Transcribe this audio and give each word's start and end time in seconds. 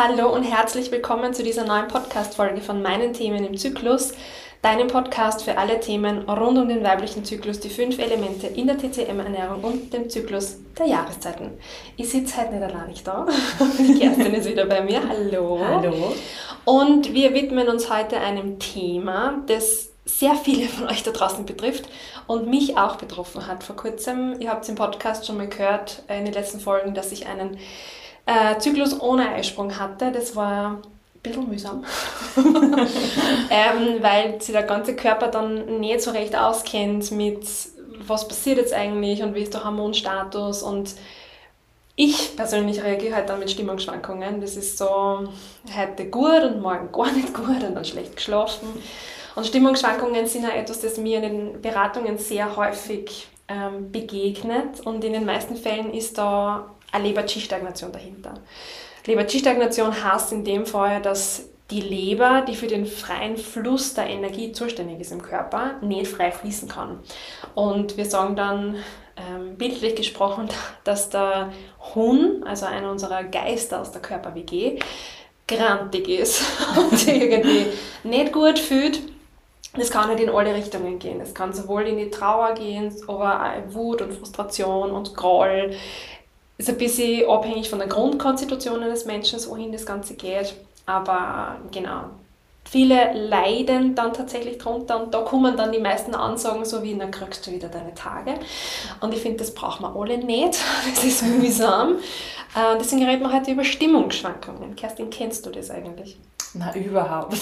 Hallo 0.00 0.32
und 0.32 0.44
herzlich 0.44 0.92
willkommen 0.92 1.34
zu 1.34 1.42
dieser 1.42 1.64
neuen 1.64 1.88
Podcast-Folge 1.88 2.60
von 2.60 2.82
meinen 2.82 3.14
Themen 3.14 3.44
im 3.44 3.56
Zyklus, 3.56 4.12
deinem 4.62 4.86
Podcast 4.86 5.42
für 5.42 5.58
alle 5.58 5.80
Themen 5.80 6.20
rund 6.28 6.56
um 6.56 6.68
den 6.68 6.84
weiblichen 6.84 7.24
Zyklus, 7.24 7.58
die 7.58 7.68
fünf 7.68 7.98
Elemente 7.98 8.46
in 8.46 8.68
der 8.68 8.78
TCM-Ernährung 8.78 9.64
und 9.64 9.92
dem 9.92 10.08
Zyklus 10.08 10.58
der 10.78 10.86
Jahreszeiten. 10.86 11.50
Ich 11.96 12.10
sitze 12.10 12.40
heute 12.40 12.54
nicht 12.54 12.62
allein 12.62 12.86
nicht 12.86 13.04
da. 13.08 13.26
Die 13.80 13.98
Kerstin 13.98 14.34
ist 14.34 14.48
wieder 14.48 14.66
bei 14.66 14.82
mir. 14.82 15.00
Hallo. 15.08 15.58
Hallo. 15.66 16.14
Und 16.64 17.12
wir 17.12 17.34
widmen 17.34 17.68
uns 17.68 17.92
heute 17.92 18.20
einem 18.20 18.60
Thema, 18.60 19.42
das 19.48 19.88
sehr 20.04 20.36
viele 20.36 20.68
von 20.68 20.86
euch 20.86 21.02
da 21.02 21.10
draußen 21.10 21.44
betrifft 21.44 21.88
und 22.28 22.46
mich 22.46 22.78
auch 22.78 22.98
betroffen 22.98 23.48
hat 23.48 23.64
vor 23.64 23.74
kurzem. 23.74 24.36
Ihr 24.38 24.50
habt 24.50 24.62
es 24.62 24.68
im 24.68 24.76
Podcast 24.76 25.26
schon 25.26 25.38
mal 25.38 25.48
gehört 25.48 26.04
in 26.06 26.24
den 26.24 26.34
letzten 26.34 26.60
Folgen, 26.60 26.94
dass 26.94 27.10
ich 27.10 27.26
einen 27.26 27.58
äh, 28.28 28.58
Zyklus 28.58 29.00
ohne 29.00 29.30
Eisprung 29.30 29.78
hatte. 29.78 30.12
Das 30.12 30.36
war 30.36 30.72
ein 30.72 30.82
bisschen 31.22 31.48
mühsam, 31.48 31.84
ähm, 32.36 33.96
weil 34.00 34.40
sich 34.40 34.52
der 34.52 34.64
ganze 34.64 34.94
Körper 34.94 35.28
dann 35.28 35.80
nicht 35.80 36.02
so 36.02 36.10
recht 36.10 36.36
auskennt 36.36 37.10
mit, 37.10 37.46
was 38.06 38.28
passiert 38.28 38.58
jetzt 38.58 38.74
eigentlich 38.74 39.22
und 39.22 39.34
wie 39.34 39.42
ist 39.42 39.54
der 39.54 39.64
Hormonstatus 39.64 40.62
und 40.62 40.94
ich 41.96 42.36
persönlich 42.36 42.84
reagiere 42.84 43.16
halt 43.16 43.28
dann 43.28 43.40
mit 43.40 43.50
Stimmungsschwankungen. 43.50 44.40
Das 44.40 44.56
ist 44.56 44.78
so 44.78 45.26
heute 45.76 46.06
gut 46.06 46.44
und 46.44 46.60
morgen 46.60 46.92
gar 46.92 47.10
nicht 47.10 47.34
gut 47.34 47.64
und 47.64 47.74
dann 47.74 47.84
schlecht 47.84 48.14
geschlafen. 48.14 48.68
Und 49.34 49.46
Stimmungsschwankungen 49.46 50.26
sind 50.26 50.44
ja 50.44 50.50
etwas, 50.50 50.80
das 50.80 50.96
mir 50.96 51.16
in 51.16 51.22
den 51.22 51.62
Beratungen 51.62 52.18
sehr 52.18 52.54
häufig 52.54 53.26
ähm, 53.48 53.90
begegnet 53.90 54.80
und 54.84 55.02
in 55.02 55.12
den 55.12 55.24
meisten 55.24 55.56
Fällen 55.56 55.92
ist 55.92 56.18
da 56.18 56.70
eine 56.92 57.08
Leber-Qi-Stagnation 57.08 57.92
dahinter. 57.92 58.34
Leber-Qi-Stagnation 59.06 60.04
heißt 60.04 60.32
in 60.32 60.44
dem 60.44 60.66
Fall, 60.66 61.00
dass 61.02 61.48
die 61.70 61.80
Leber, 61.80 62.44
die 62.48 62.54
für 62.54 62.66
den 62.66 62.86
freien 62.86 63.36
Fluss 63.36 63.94
der 63.94 64.08
Energie 64.08 64.52
zuständig 64.52 65.00
ist 65.00 65.12
im 65.12 65.22
Körper, 65.22 65.74
nicht 65.82 66.08
frei 66.08 66.30
fließen 66.30 66.68
kann. 66.68 67.00
Und 67.54 67.96
wir 67.96 68.06
sagen 68.06 68.36
dann 68.36 68.76
ähm, 69.16 69.56
bildlich 69.56 69.94
gesprochen, 69.94 70.48
dass 70.84 71.10
der 71.10 71.52
Hun, 71.94 72.42
also 72.46 72.66
einer 72.66 72.90
unserer 72.90 73.24
Geister 73.24 73.80
aus 73.80 73.92
der 73.92 74.00
Körper-WG, 74.00 74.78
grantig 75.46 76.08
ist 76.08 76.42
und 76.76 77.06
irgendwie 77.06 77.66
nicht 78.04 78.32
gut 78.32 78.58
fühlt. 78.58 79.00
Das 79.74 79.90
kann 79.90 80.08
nicht 80.08 80.20
in 80.20 80.30
alle 80.30 80.54
Richtungen 80.54 80.98
gehen. 80.98 81.20
Es 81.20 81.34
kann 81.34 81.52
sowohl 81.52 81.82
in 81.82 81.98
die 81.98 82.10
Trauer 82.10 82.54
gehen, 82.54 82.92
aber 83.06 83.42
auch 83.42 83.74
Wut 83.74 84.00
und 84.00 84.14
Frustration 84.14 84.90
und 84.90 85.14
Groll 85.14 85.74
ist 86.58 86.68
ein 86.68 86.76
bisschen 86.76 87.28
abhängig 87.28 87.70
von 87.70 87.78
der 87.78 87.88
Grundkonstitution 87.88 88.82
eines 88.82 89.04
Menschen, 89.04 89.38
wohin 89.48 89.72
das 89.72 89.86
Ganze 89.86 90.14
geht. 90.14 90.54
Aber 90.86 91.56
genau, 91.70 92.10
viele 92.64 93.12
leiden 93.12 93.94
dann 93.94 94.12
tatsächlich 94.12 94.58
drunter 94.58 95.00
und 95.02 95.14
da 95.14 95.20
kommen 95.20 95.56
dann 95.56 95.70
die 95.70 95.78
meisten 95.78 96.14
Ansagen 96.14 96.64
so 96.64 96.82
wie, 96.82 96.96
dann 96.96 97.12
kriegst 97.12 97.46
du 97.46 97.52
wieder 97.52 97.68
deine 97.68 97.94
Tage. 97.94 98.34
Und 99.00 99.14
ich 99.14 99.20
finde, 99.20 99.38
das 99.38 99.54
brauchen 99.54 99.84
wir 99.84 99.94
alle 99.94 100.18
nicht. 100.18 100.58
Das 100.94 101.04
ist 101.04 101.22
mühsam. 101.22 101.98
Äh, 102.54 102.76
deswegen 102.78 103.04
reden 103.04 103.22
wir 103.22 103.32
heute 103.32 103.52
über 103.52 103.62
Stimmungsschwankungen. 103.64 104.74
Kerstin, 104.74 105.10
kennst 105.10 105.46
du 105.46 105.50
das 105.50 105.70
eigentlich? 105.70 106.18
Na, 106.54 106.74
überhaupt. 106.74 107.34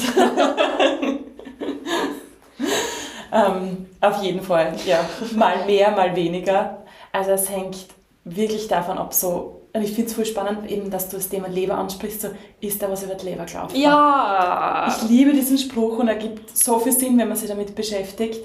ähm, 3.33 3.87
auf 4.01 4.23
jeden 4.23 4.43
Fall, 4.43 4.75
ja. 4.85 5.09
Mal 5.35 5.65
mehr, 5.65 5.93
mal 5.93 6.15
weniger. 6.15 6.83
Also 7.13 7.31
es 7.31 7.49
hängt 7.49 7.96
wirklich 8.27 8.67
davon 8.67 8.99
ab, 8.99 9.15
so, 9.15 9.63
und 9.73 9.83
ich 9.83 9.93
finde 9.93 10.11
es 10.11 10.15
voll 10.15 10.27
spannend, 10.27 10.71
eben, 10.71 10.91
dass 10.91 11.09
du 11.09 11.17
das 11.17 11.29
Thema 11.29 11.49
Leber 11.49 11.79
ansprichst, 11.79 12.23
so, 12.23 12.29
ist 12.61 12.83
da 12.83 12.91
was 12.91 13.05
über 13.05 13.15
die 13.15 13.27
Leber 13.27 13.45
gelaufen? 13.45 13.77
Ja! 13.77 14.89
Ich 14.89 15.09
liebe 15.09 15.33
diesen 15.33 15.59
Spruch 15.59 15.99
und 15.99 16.09
er 16.09 16.17
gibt 16.17 16.57
so 16.57 16.79
viel 16.79 16.93
Sinn, 16.93 17.17
wenn 17.19 17.29
man 17.29 17.37
sich 17.37 17.49
damit 17.49 17.75
beschäftigt. 17.75 18.41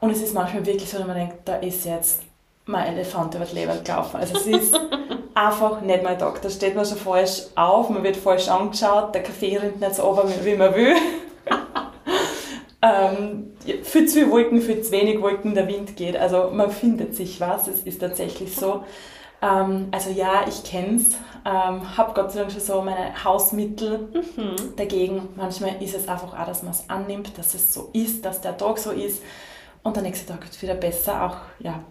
Und 0.00 0.10
es 0.10 0.22
ist 0.22 0.34
manchmal 0.34 0.64
wirklich 0.64 0.88
so, 0.88 0.98
dass 0.98 1.06
man 1.06 1.16
denkt, 1.16 1.36
da 1.44 1.56
ist 1.56 1.84
jetzt 1.84 2.20
mein 2.66 2.94
Elefant 2.94 3.34
über 3.34 3.44
die 3.44 3.56
Leber 3.56 3.76
gelaufen. 3.78 4.18
Also 4.18 4.36
es 4.36 4.46
ist 4.46 4.80
einfach 5.34 5.80
nicht 5.80 6.02
mein 6.04 6.18
Tag. 6.18 6.40
Da 6.42 6.50
steht 6.50 6.76
man 6.76 6.84
schon 6.84 6.98
falsch 6.98 7.42
auf, 7.56 7.90
man 7.90 8.04
wird 8.04 8.16
falsch 8.16 8.48
angeschaut, 8.48 9.14
der 9.14 9.24
Kaffee 9.24 9.56
rinnt 9.56 9.80
nicht 9.80 9.94
so 9.96 10.02
runter, 10.02 10.32
wie 10.44 10.54
man 10.54 10.74
will. 10.74 10.94
Ähm, 12.80 13.52
viel 13.82 14.06
zu 14.06 14.20
viele 14.20 14.30
Wolken, 14.30 14.60
viel 14.60 14.82
zu 14.82 14.92
wenig 14.92 15.20
Wolken, 15.20 15.54
der 15.54 15.66
Wind 15.66 15.96
geht. 15.96 16.16
Also 16.16 16.50
man 16.52 16.70
findet 16.70 17.16
sich 17.16 17.40
was, 17.40 17.66
es 17.66 17.82
ist 17.82 18.00
tatsächlich 18.00 18.54
so. 18.54 18.84
Ähm, 19.42 19.88
also 19.90 20.10
ja, 20.10 20.44
ich 20.48 20.64
kenne 20.64 20.96
es, 20.96 21.14
ähm, 21.44 21.96
habe 21.96 22.12
Gott 22.14 22.32
sei 22.32 22.40
Dank 22.40 22.52
schon 22.52 22.60
so 22.60 22.82
meine 22.82 23.24
Hausmittel 23.24 24.08
mhm. 24.12 24.76
dagegen. 24.76 25.28
Manchmal 25.36 25.82
ist 25.82 25.94
es 25.94 26.08
einfach 26.08 26.38
auch, 26.38 26.46
dass 26.46 26.62
man 26.62 26.72
es 26.72 26.84
annimmt, 26.88 27.36
dass 27.36 27.54
es 27.54 27.72
so 27.74 27.90
ist, 27.92 28.24
dass 28.24 28.40
der 28.40 28.56
Tag 28.56 28.78
so 28.78 28.90
ist 28.90 29.22
und 29.82 29.96
der 29.96 30.02
nächste 30.02 30.26
Tag 30.26 30.44
wird 30.44 30.62
wieder 30.62 30.74
besser. 30.74 31.24
Auch 31.24 31.36
ja, 31.58 31.82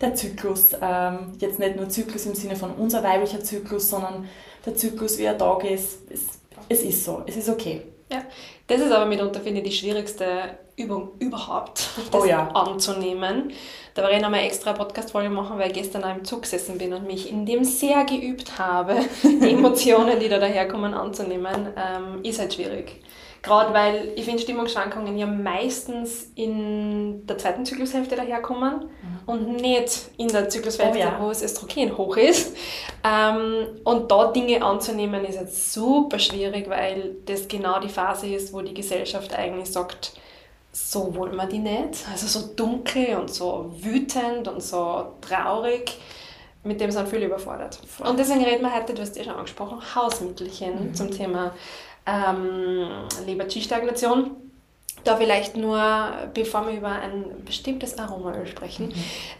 der 0.00 0.14
Zyklus, 0.14 0.70
ähm, 0.80 1.32
jetzt 1.38 1.58
nicht 1.58 1.76
nur 1.76 1.88
Zyklus 1.88 2.26
im 2.26 2.34
Sinne 2.34 2.56
von 2.56 2.72
unser 2.72 3.02
weiblicher 3.02 3.40
Zyklus, 3.40 3.90
sondern 3.90 4.28
der 4.64 4.74
Zyklus, 4.74 5.18
wie 5.18 5.24
er 5.24 5.38
Tag 5.38 5.64
ist, 5.64 6.10
es, 6.10 6.22
es 6.68 6.82
ist 6.82 7.04
so, 7.04 7.22
es 7.26 7.36
ist 7.36 7.48
okay. 7.48 7.82
Ja, 8.10 8.22
das 8.68 8.80
ist 8.80 8.92
aber 8.92 9.06
mitunter, 9.06 9.40
finde 9.40 9.60
ich, 9.60 9.68
die 9.68 9.76
schwierigste 9.76 10.58
Übung 10.76 11.12
überhaupt, 11.18 11.88
das 12.12 12.22
oh 12.22 12.24
ja. 12.24 12.48
anzunehmen. 12.48 13.52
Da 13.94 14.02
werde 14.02 14.16
ich 14.16 14.22
nochmal 14.22 14.44
extra 14.44 14.74
Podcast-Folge 14.74 15.30
machen, 15.30 15.58
weil 15.58 15.68
ich 15.68 15.74
gestern 15.74 16.04
auch 16.04 16.14
im 16.14 16.24
Zug 16.24 16.42
gesessen 16.42 16.78
bin 16.78 16.92
und 16.92 17.06
mich 17.06 17.30
in 17.30 17.46
dem 17.46 17.64
sehr 17.64 18.04
geübt 18.04 18.58
habe, 18.58 18.96
die 19.22 19.50
Emotionen, 19.50 20.20
die 20.20 20.28
da 20.28 20.38
daherkommen, 20.38 20.94
anzunehmen, 20.94 21.68
ähm, 21.76 22.22
ist 22.22 22.38
halt 22.38 22.54
schwierig. 22.54 23.00
Gerade 23.46 23.72
weil 23.72 24.12
ich 24.16 24.24
finde 24.24 24.42
Stimmungsschwankungen 24.42 25.16
ja 25.16 25.26
meistens 25.26 26.32
in 26.34 27.24
der 27.28 27.38
zweiten 27.38 27.64
Zyklushälfte 27.64 28.16
daherkommen 28.16 28.80
mhm. 28.80 29.18
und 29.24 29.56
nicht 29.58 30.10
in 30.16 30.26
der 30.26 30.48
Zyklushälfte, 30.48 30.98
oh 30.98 31.00
ja. 31.00 31.16
wo 31.20 31.28
das 31.28 31.44
Östrogen 31.44 31.96
hoch 31.96 32.16
ist. 32.16 32.56
Ähm, 33.04 33.68
und 33.84 34.10
da 34.10 34.32
Dinge 34.32 34.64
anzunehmen 34.64 35.24
ist 35.24 35.36
jetzt 35.36 35.72
super 35.72 36.18
schwierig, 36.18 36.68
weil 36.68 37.18
das 37.24 37.46
genau 37.46 37.78
die 37.78 37.88
Phase 37.88 38.26
ist, 38.26 38.52
wo 38.52 38.62
die 38.62 38.74
Gesellschaft 38.74 39.32
eigentlich 39.32 39.70
sagt, 39.70 40.14
so 40.72 41.14
wollen 41.14 41.36
wir 41.36 41.46
die 41.46 41.60
nicht. 41.60 42.04
Also 42.10 42.26
so 42.26 42.48
dunkel 42.56 43.14
und 43.14 43.32
so 43.32 43.72
wütend 43.78 44.48
und 44.48 44.60
so 44.60 45.12
traurig. 45.20 45.96
Mit 46.64 46.80
dem 46.80 46.90
sind 46.90 47.08
viele 47.08 47.26
überfordert. 47.26 47.78
Und 48.00 48.18
deswegen 48.18 48.42
reden 48.42 48.62
wir 48.62 48.74
heute, 48.74 48.92
du 48.92 49.02
hast 49.02 49.16
ja 49.16 49.22
schon 49.22 49.34
angesprochen, 49.34 49.80
Hausmittelchen 49.94 50.88
mhm. 50.88 50.94
zum 50.94 51.12
Thema 51.12 51.54
ähm, 52.06 52.88
Leber-Qi-Stagnation. 53.26 54.30
Da 55.04 55.16
vielleicht 55.16 55.56
nur, 55.56 55.80
bevor 56.34 56.66
wir 56.66 56.76
über 56.76 56.88
ein 56.88 57.44
bestimmtes 57.44 57.96
Aromaöl 57.98 58.46
sprechen, 58.46 58.88
mhm. 58.88 58.94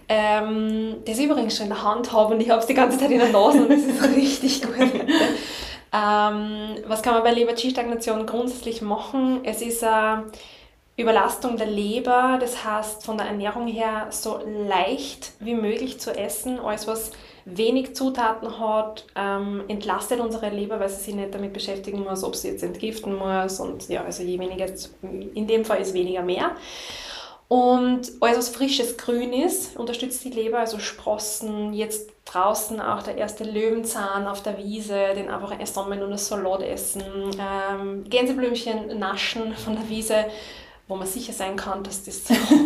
ähm, 0.08 0.96
das 1.04 1.18
ich 1.18 1.24
übrigens 1.24 1.56
schon 1.56 1.66
in 1.66 1.72
der 1.72 1.82
Hand 1.82 2.12
habe 2.12 2.34
und 2.34 2.40
ich 2.40 2.50
habe 2.50 2.60
es 2.60 2.66
die 2.66 2.74
ganze 2.74 2.98
Zeit 2.98 3.10
in 3.10 3.18
der 3.18 3.30
Nase 3.30 3.64
und 3.64 3.72
es 3.72 3.84
ist 3.84 4.02
richtig 4.16 4.62
gut. 4.62 4.76
ähm, 4.78 6.76
was 6.86 7.02
kann 7.02 7.14
man 7.14 7.24
bei 7.24 7.32
Leber-Qi-Stagnation 7.32 8.26
grundsätzlich 8.26 8.80
machen? 8.80 9.40
Es 9.44 9.60
ist 9.60 9.82
eine 9.82 10.26
Überlastung 10.96 11.56
der 11.56 11.66
Leber, 11.66 12.38
das 12.40 12.64
heißt 12.64 13.04
von 13.04 13.18
der 13.18 13.26
Ernährung 13.26 13.66
her 13.66 14.06
so 14.10 14.40
leicht 14.68 15.32
wie 15.40 15.54
möglich 15.54 15.98
zu 15.98 16.16
essen, 16.16 16.60
alles 16.60 16.86
was 16.86 17.10
wenig 17.46 17.94
Zutaten 17.94 18.58
hat, 18.58 19.06
ähm, 19.14 19.62
entlastet 19.68 20.20
unsere 20.20 20.50
Leber, 20.50 20.80
weil 20.80 20.88
sie 20.88 21.02
sich 21.02 21.14
nicht 21.14 21.32
damit 21.32 21.52
beschäftigen 21.52 22.02
muss, 22.02 22.24
ob 22.24 22.34
sie 22.34 22.48
jetzt 22.48 22.64
entgiften 22.64 23.16
muss. 23.16 23.60
Und 23.60 23.88
ja, 23.88 24.04
also 24.04 24.22
je 24.24 24.38
weniger, 24.38 24.66
in 25.02 25.46
dem 25.46 25.64
Fall 25.64 25.80
ist 25.80 25.94
weniger 25.94 26.22
mehr. 26.22 26.50
Und 27.48 28.10
alles, 28.20 28.38
was 28.38 28.48
frisches 28.48 28.96
Grün 28.96 29.32
ist, 29.32 29.76
unterstützt 29.76 30.24
die 30.24 30.30
Leber, 30.30 30.58
also 30.58 30.80
Sprossen, 30.80 31.72
jetzt 31.72 32.10
draußen 32.24 32.80
auch 32.80 33.04
der 33.04 33.16
erste 33.16 33.44
Löwenzahn 33.44 34.26
auf 34.26 34.42
der 34.42 34.58
Wiese, 34.58 35.14
den 35.14 35.28
einfach 35.28 35.52
einsammeln 35.52 36.02
und 36.02 36.10
das 36.10 36.26
Salat 36.26 36.62
essen, 36.62 37.04
ähm, 37.38 38.02
Gänseblümchen 38.10 38.98
naschen 38.98 39.54
von 39.54 39.76
der 39.76 39.88
Wiese, 39.88 40.24
wo 40.88 40.96
man 40.96 41.06
sicher 41.06 41.32
sein 41.32 41.56
kann, 41.56 41.82
dass 41.82 42.04
das 42.04 42.22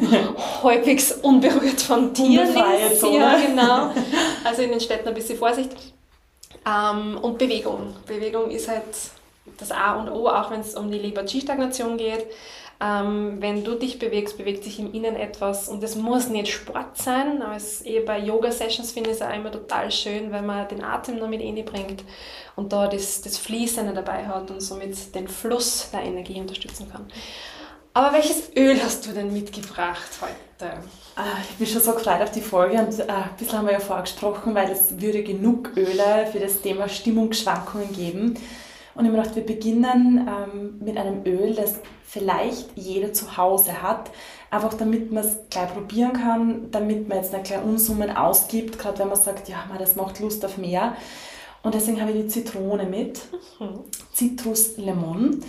häufig 0.62 1.02
unberührt 1.22 1.80
von 1.80 2.12
Tieren 2.12 2.48
ist. 2.48 3.00
Zone. 3.00 3.18
Ja, 3.18 3.38
genau. 3.38 3.90
Also 4.44 4.62
in 4.62 4.70
den 4.70 4.80
Städten 4.80 5.08
ein 5.08 5.14
bisschen 5.14 5.38
Vorsicht. 5.38 5.70
Ähm, 6.66 7.18
und 7.18 7.38
Bewegung. 7.38 7.94
Bewegung 8.06 8.50
ist 8.50 8.68
halt 8.68 8.84
das 9.56 9.70
A 9.70 9.94
und 9.94 10.10
O, 10.10 10.28
auch 10.28 10.50
wenn 10.50 10.60
es 10.60 10.74
um 10.74 10.90
die 10.90 10.98
Leber-G-Stagnation 10.98 11.96
geht. 11.96 12.26
Ähm, 12.82 13.36
wenn 13.40 13.62
du 13.62 13.74
dich 13.74 13.98
bewegst, 13.98 14.38
bewegt 14.38 14.64
sich 14.64 14.78
im 14.78 14.92
Innen 14.94 15.14
etwas 15.14 15.68
und 15.68 15.82
es 15.82 15.96
muss 15.96 16.28
nicht 16.28 16.48
Sport 16.48 16.96
sein, 16.96 17.42
aber 17.42 17.56
es 17.56 17.84
eh 17.84 18.00
bei 18.00 18.18
Yoga-Sessions 18.18 18.92
finde 18.92 19.10
ich 19.10 19.16
es 19.16 19.22
auch 19.22 19.34
immer 19.34 19.52
total 19.52 19.90
schön, 19.90 20.32
weil 20.32 20.40
man 20.40 20.66
den 20.66 20.82
Atem 20.82 21.18
noch 21.18 21.28
mit 21.28 21.40
bringt 21.66 22.04
und 22.56 22.72
da 22.72 22.86
das, 22.86 23.20
das 23.20 23.36
Fließende 23.36 23.92
dabei 23.92 24.26
hat 24.26 24.50
und 24.50 24.60
somit 24.62 25.14
den 25.14 25.28
Fluss 25.28 25.90
der 25.92 26.04
Energie 26.04 26.40
unterstützen 26.40 26.90
kann. 26.90 27.06
Aber 28.00 28.14
welches 28.14 28.56
Öl 28.56 28.82
hast 28.82 29.06
du 29.06 29.12
denn 29.12 29.30
mitgebracht 29.30 30.08
heute? 30.22 30.72
Ah, 31.16 31.36
ich 31.50 31.56
bin 31.56 31.66
schon 31.66 31.82
so 31.82 31.92
gefreut 31.92 32.22
auf 32.22 32.30
die 32.30 32.40
Folge 32.40 32.78
und 32.78 32.98
äh, 32.98 33.02
ein 33.02 33.36
bisschen 33.38 33.58
haben 33.58 33.66
wir 33.66 33.74
ja 33.74 33.78
vorgesprochen, 33.78 34.54
weil 34.54 34.70
es 34.70 34.98
würde 35.02 35.22
genug 35.22 35.76
Öle 35.76 36.26
für 36.32 36.38
das 36.38 36.62
Thema 36.62 36.88
Stimmungsschwankungen 36.88 37.92
geben. 37.92 38.38
Und 38.94 39.04
ich 39.04 39.12
habe 39.12 39.18
gedacht, 39.18 39.36
wir 39.36 39.44
beginnen 39.44 40.26
ähm, 40.26 40.78
mit 40.82 40.96
einem 40.96 41.26
Öl, 41.26 41.54
das 41.54 41.74
vielleicht 42.06 42.70
jeder 42.74 43.12
zu 43.12 43.36
Hause 43.36 43.82
hat, 43.82 44.10
einfach 44.50 44.72
damit 44.72 45.12
man 45.12 45.22
es 45.22 45.36
gleich 45.50 45.70
probieren 45.70 46.14
kann, 46.14 46.70
damit 46.70 47.06
man 47.06 47.18
jetzt 47.18 47.34
nicht 47.34 47.44
gleich 47.44 47.62
Unsummen 47.62 48.16
ausgibt, 48.16 48.78
gerade 48.78 48.98
wenn 49.00 49.08
man 49.08 49.20
sagt, 49.20 49.50
ja, 49.50 49.66
man, 49.68 49.76
das 49.76 49.94
macht 49.94 50.20
Lust 50.20 50.42
auf 50.42 50.56
mehr. 50.56 50.96
Und 51.62 51.74
deswegen 51.74 52.00
habe 52.00 52.12
ich 52.12 52.22
die 52.22 52.28
Zitrone 52.28 52.84
mit, 52.84 53.20
mhm. 53.58 53.80
Citrus 54.14 54.78
Lemon. 54.78 55.44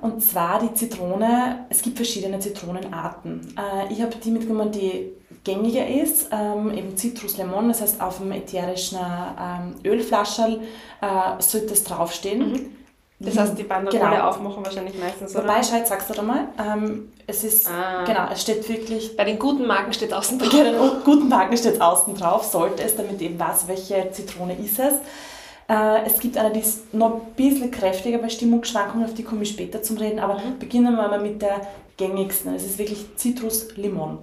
Und 0.00 0.22
zwar 0.22 0.60
die 0.60 0.74
Zitrone, 0.74 1.66
es 1.68 1.82
gibt 1.82 1.96
verschiedene 1.96 2.38
Zitronenarten. 2.38 3.54
Äh, 3.56 3.92
ich 3.92 4.02
habe 4.02 4.14
die 4.16 4.30
mitgenommen, 4.30 4.72
die 4.72 5.12
gängiger 5.44 5.86
ist, 5.86 6.28
ähm, 6.32 6.76
eben 6.76 6.96
Citrus 6.96 7.36
Lemon, 7.36 7.68
das 7.68 7.80
heißt 7.80 8.00
auf 8.00 8.18
dem 8.18 8.32
ätherischen 8.32 8.98
ähm, 8.98 9.74
Ölflascherl 9.84 10.60
äh, 11.00 11.40
sollte 11.42 11.72
es 11.72 11.84
draufstehen. 11.84 12.52
Mhm. 12.52 12.76
Das 13.18 13.38
heißt, 13.38 13.58
die 13.58 13.62
Banderole 13.62 13.98
genau. 13.98 14.28
aufmachen 14.28 14.62
wahrscheinlich 14.62 14.98
meistens, 14.98 15.34
oder? 15.34 15.44
Wobei, 15.44 15.62
Scheit, 15.62 15.88
sagst 15.88 16.10
du 16.10 16.14
da 16.14 16.20
mal, 16.20 16.48
ähm, 16.58 17.12
es 17.26 17.44
ist, 17.44 17.66
ah. 17.66 18.04
genau, 18.04 18.28
es 18.30 18.42
steht 18.42 18.68
wirklich... 18.68 19.16
Bei 19.16 19.24
den 19.24 19.38
guten 19.38 19.66
Marken 19.66 19.94
steht 19.94 20.12
außen 20.12 20.38
drauf. 20.38 20.50
Bei 20.52 20.64
den 20.64 21.02
guten 21.02 21.28
Marken 21.28 21.56
steht 21.56 21.80
außen 21.80 22.14
drauf, 22.14 22.44
sollte 22.44 22.82
es, 22.82 22.94
damit 22.94 23.22
eben 23.22 23.38
weiß, 23.38 23.68
welche 23.68 24.10
Zitrone 24.12 24.54
ist 24.58 24.78
es. 24.78 24.94
Äh, 25.68 26.06
es 26.06 26.20
gibt 26.20 26.36
eine, 26.36 26.52
die 26.52 26.60
ist 26.60 26.94
noch 26.94 27.14
ein 27.14 27.34
bisschen 27.34 27.70
kräftiger 27.70 28.18
bei 28.18 28.28
Stimmungsschwankungen, 28.28 29.06
auf 29.06 29.14
die 29.14 29.24
komme 29.24 29.42
ich 29.42 29.50
später 29.50 29.82
zum 29.82 29.96
Reden, 29.96 30.18
aber 30.18 30.34
mhm. 30.34 30.58
beginnen 30.58 30.94
wir 30.94 31.08
mal 31.08 31.20
mit 31.20 31.42
der 31.42 31.60
gängigsten. 31.96 32.54
Es 32.54 32.64
ist 32.64 32.78
wirklich 32.78 33.06
Citrus 33.16 33.76
Limon. 33.76 34.18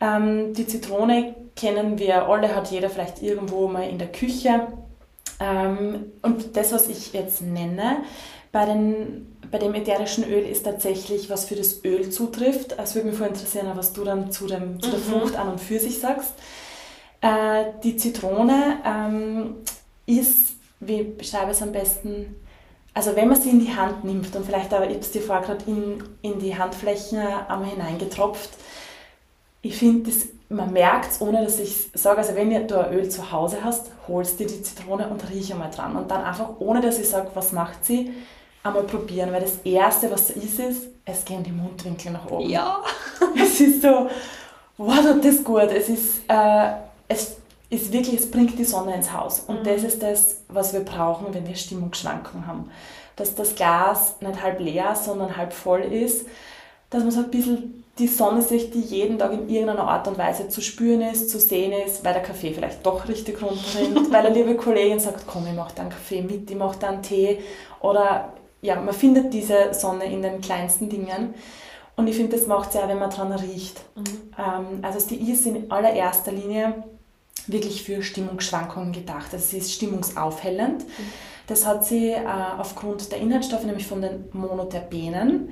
Ähm, 0.00 0.52
die 0.52 0.66
Zitrone 0.66 1.34
kennen 1.56 1.98
wir 1.98 2.28
alle, 2.28 2.54
hat 2.54 2.70
jeder 2.70 2.90
vielleicht 2.90 3.22
irgendwo 3.22 3.68
mal 3.68 3.88
in 3.88 3.98
der 3.98 4.12
Küche. 4.12 4.68
Ähm, 5.40 6.12
und 6.22 6.56
das, 6.56 6.72
was 6.72 6.88
ich 6.88 7.12
jetzt 7.12 7.42
nenne, 7.42 7.98
bei, 8.52 8.66
den, 8.66 9.36
bei 9.50 9.58
dem 9.58 9.74
ätherischen 9.74 10.24
Öl 10.24 10.44
ist 10.44 10.64
tatsächlich, 10.64 11.30
was 11.30 11.46
für 11.46 11.56
das 11.56 11.84
Öl 11.84 12.10
zutrifft. 12.10 12.76
Es 12.78 12.94
würde 12.94 13.08
mich 13.08 13.18
voll 13.18 13.28
interessieren, 13.28 13.68
was 13.74 13.92
du 13.92 14.04
dann 14.04 14.30
zu, 14.30 14.46
dem, 14.46 14.80
zu 14.80 14.90
der 14.90 15.00
mhm. 15.00 15.04
Frucht 15.04 15.36
an 15.36 15.48
und 15.48 15.60
für 15.60 15.78
sich 15.78 15.98
sagst. 15.98 16.34
Äh, 17.20 17.64
die 17.82 17.96
Zitrone 17.96 18.78
ähm, 18.84 19.56
ist, 20.06 20.53
wie 20.86 21.02
beschreibe 21.02 21.50
ich 21.50 21.56
es 21.56 21.62
am 21.62 21.72
besten, 21.72 22.36
also 22.92 23.16
wenn 23.16 23.28
man 23.28 23.40
sie 23.40 23.50
in 23.50 23.60
die 23.60 23.74
Hand 23.74 24.04
nimmt 24.04 24.34
und 24.36 24.46
vielleicht 24.46 24.72
aber, 24.72 24.84
ich 24.84 24.92
habe 24.92 25.00
es 25.00 25.10
dir 25.10 25.22
vorher 25.22 25.44
gerade 25.44 25.64
in, 25.66 26.02
in 26.22 26.38
die 26.38 26.56
Handflächen 26.56 27.18
einmal 27.18 27.70
hineingetropft, 27.70 28.50
ich 29.62 29.76
finde, 29.76 30.10
man 30.50 30.72
merkt 30.72 31.12
es, 31.12 31.20
ohne 31.20 31.42
dass 31.42 31.58
ich 31.58 31.90
sage, 31.94 32.18
also 32.18 32.34
wenn 32.34 32.50
du 32.68 32.78
ein 32.78 32.92
Öl 32.92 33.08
zu 33.08 33.32
Hause 33.32 33.58
hast, 33.64 33.90
holst 34.06 34.38
dir 34.38 34.46
die 34.46 34.62
Zitrone 34.62 35.08
und 35.08 35.28
riech 35.30 35.52
einmal 35.52 35.70
dran. 35.70 35.96
Und 35.96 36.10
dann 36.10 36.22
einfach, 36.22 36.50
ohne 36.58 36.82
dass 36.82 36.98
ich 36.98 37.08
sage, 37.08 37.30
was 37.34 37.52
macht 37.52 37.84
sie, 37.84 38.12
einmal 38.62 38.82
probieren. 38.82 39.32
Weil 39.32 39.40
das 39.40 39.58
Erste, 39.64 40.10
was 40.10 40.30
ist, 40.30 40.60
ist, 40.60 40.82
es 41.06 41.24
gehen 41.24 41.42
die 41.42 41.50
Mundwinkel 41.50 42.12
nach 42.12 42.30
oben. 42.30 42.48
Ja. 42.48 42.82
es 43.42 43.60
ist 43.60 43.80
so, 43.80 44.08
wow, 44.76 45.00
tut 45.00 45.24
das 45.24 45.42
gut. 45.42 45.70
Es 45.70 45.88
ist, 45.88 46.22
äh, 46.28 46.72
es 47.08 47.36
ist 47.70 47.92
wirklich, 47.92 48.20
es 48.20 48.30
bringt 48.30 48.58
die 48.58 48.64
Sonne 48.64 48.94
ins 48.94 49.12
Haus. 49.12 49.40
Und 49.40 49.60
mhm. 49.60 49.64
das 49.64 49.82
ist 49.82 50.02
das, 50.02 50.42
was 50.48 50.72
wir 50.72 50.80
brauchen, 50.80 51.32
wenn 51.32 51.46
wir 51.46 51.54
Stimmungsschwankungen 51.54 52.46
haben. 52.46 52.70
Dass 53.16 53.34
das 53.34 53.54
Glas 53.54 54.16
nicht 54.20 54.42
halb 54.42 54.60
leer, 54.60 54.94
sondern 54.94 55.36
halb 55.36 55.52
voll 55.52 55.80
ist. 55.80 56.26
Dass 56.90 57.02
man 57.02 57.12
so 57.12 57.20
ein 57.20 57.30
bisschen 57.30 57.84
die 57.98 58.08
Sonnensicht, 58.08 58.74
die 58.74 58.80
jeden 58.80 59.18
Tag 59.18 59.32
in 59.32 59.48
irgendeiner 59.48 59.86
Art 59.86 60.08
und 60.08 60.18
Weise 60.18 60.48
zu 60.48 60.60
spüren 60.60 61.00
ist, 61.00 61.30
zu 61.30 61.38
sehen 61.38 61.72
ist, 61.72 62.04
weil 62.04 62.12
der 62.12 62.22
Kaffee 62.22 62.52
vielleicht 62.52 62.84
doch 62.84 63.08
richtig 63.08 63.40
runterrinnt, 63.40 64.10
weil 64.12 64.26
eine 64.26 64.34
liebe 64.34 64.56
Kollegin 64.56 64.98
sagt, 64.98 65.26
komm, 65.26 65.46
ich 65.46 65.54
mache 65.54 65.74
da 65.76 65.82
einen 65.82 65.90
Kaffee 65.92 66.22
mit, 66.22 66.50
ich 66.50 66.56
mache 66.56 66.78
da 66.78 66.88
einen 66.88 67.02
Tee. 67.02 67.38
Oder 67.80 68.32
ja, 68.62 68.80
man 68.80 68.94
findet 68.94 69.32
diese 69.32 69.72
Sonne 69.72 70.06
in 70.06 70.22
den 70.22 70.40
kleinsten 70.40 70.88
Dingen. 70.88 71.34
Und 71.96 72.08
ich 72.08 72.16
finde, 72.16 72.36
das 72.36 72.48
macht 72.48 72.70
es 72.70 72.74
ja, 72.74 72.88
wenn 72.88 72.98
man 72.98 73.10
dran 73.10 73.30
riecht. 73.32 73.80
Mhm. 73.94 74.04
Ähm, 74.36 74.78
also 74.82 75.06
die 75.08 75.30
ist 75.30 75.46
in 75.46 75.70
allererster 75.70 76.32
Linie 76.32 76.82
wirklich 77.46 77.82
für 77.82 78.02
Stimmungsschwankungen 78.02 78.92
gedacht. 78.92 79.32
Also 79.32 79.44
sie 79.44 79.58
ist 79.58 79.72
stimmungsaufhellend. 79.72 80.84
Das 81.46 81.66
hat 81.66 81.84
sie 81.84 82.10
äh, 82.10 82.24
aufgrund 82.58 83.12
der 83.12 83.18
Inhaltsstoffe, 83.18 83.64
nämlich 83.64 83.86
von 83.86 84.00
den 84.00 84.24
Monoterpenen. 84.32 85.50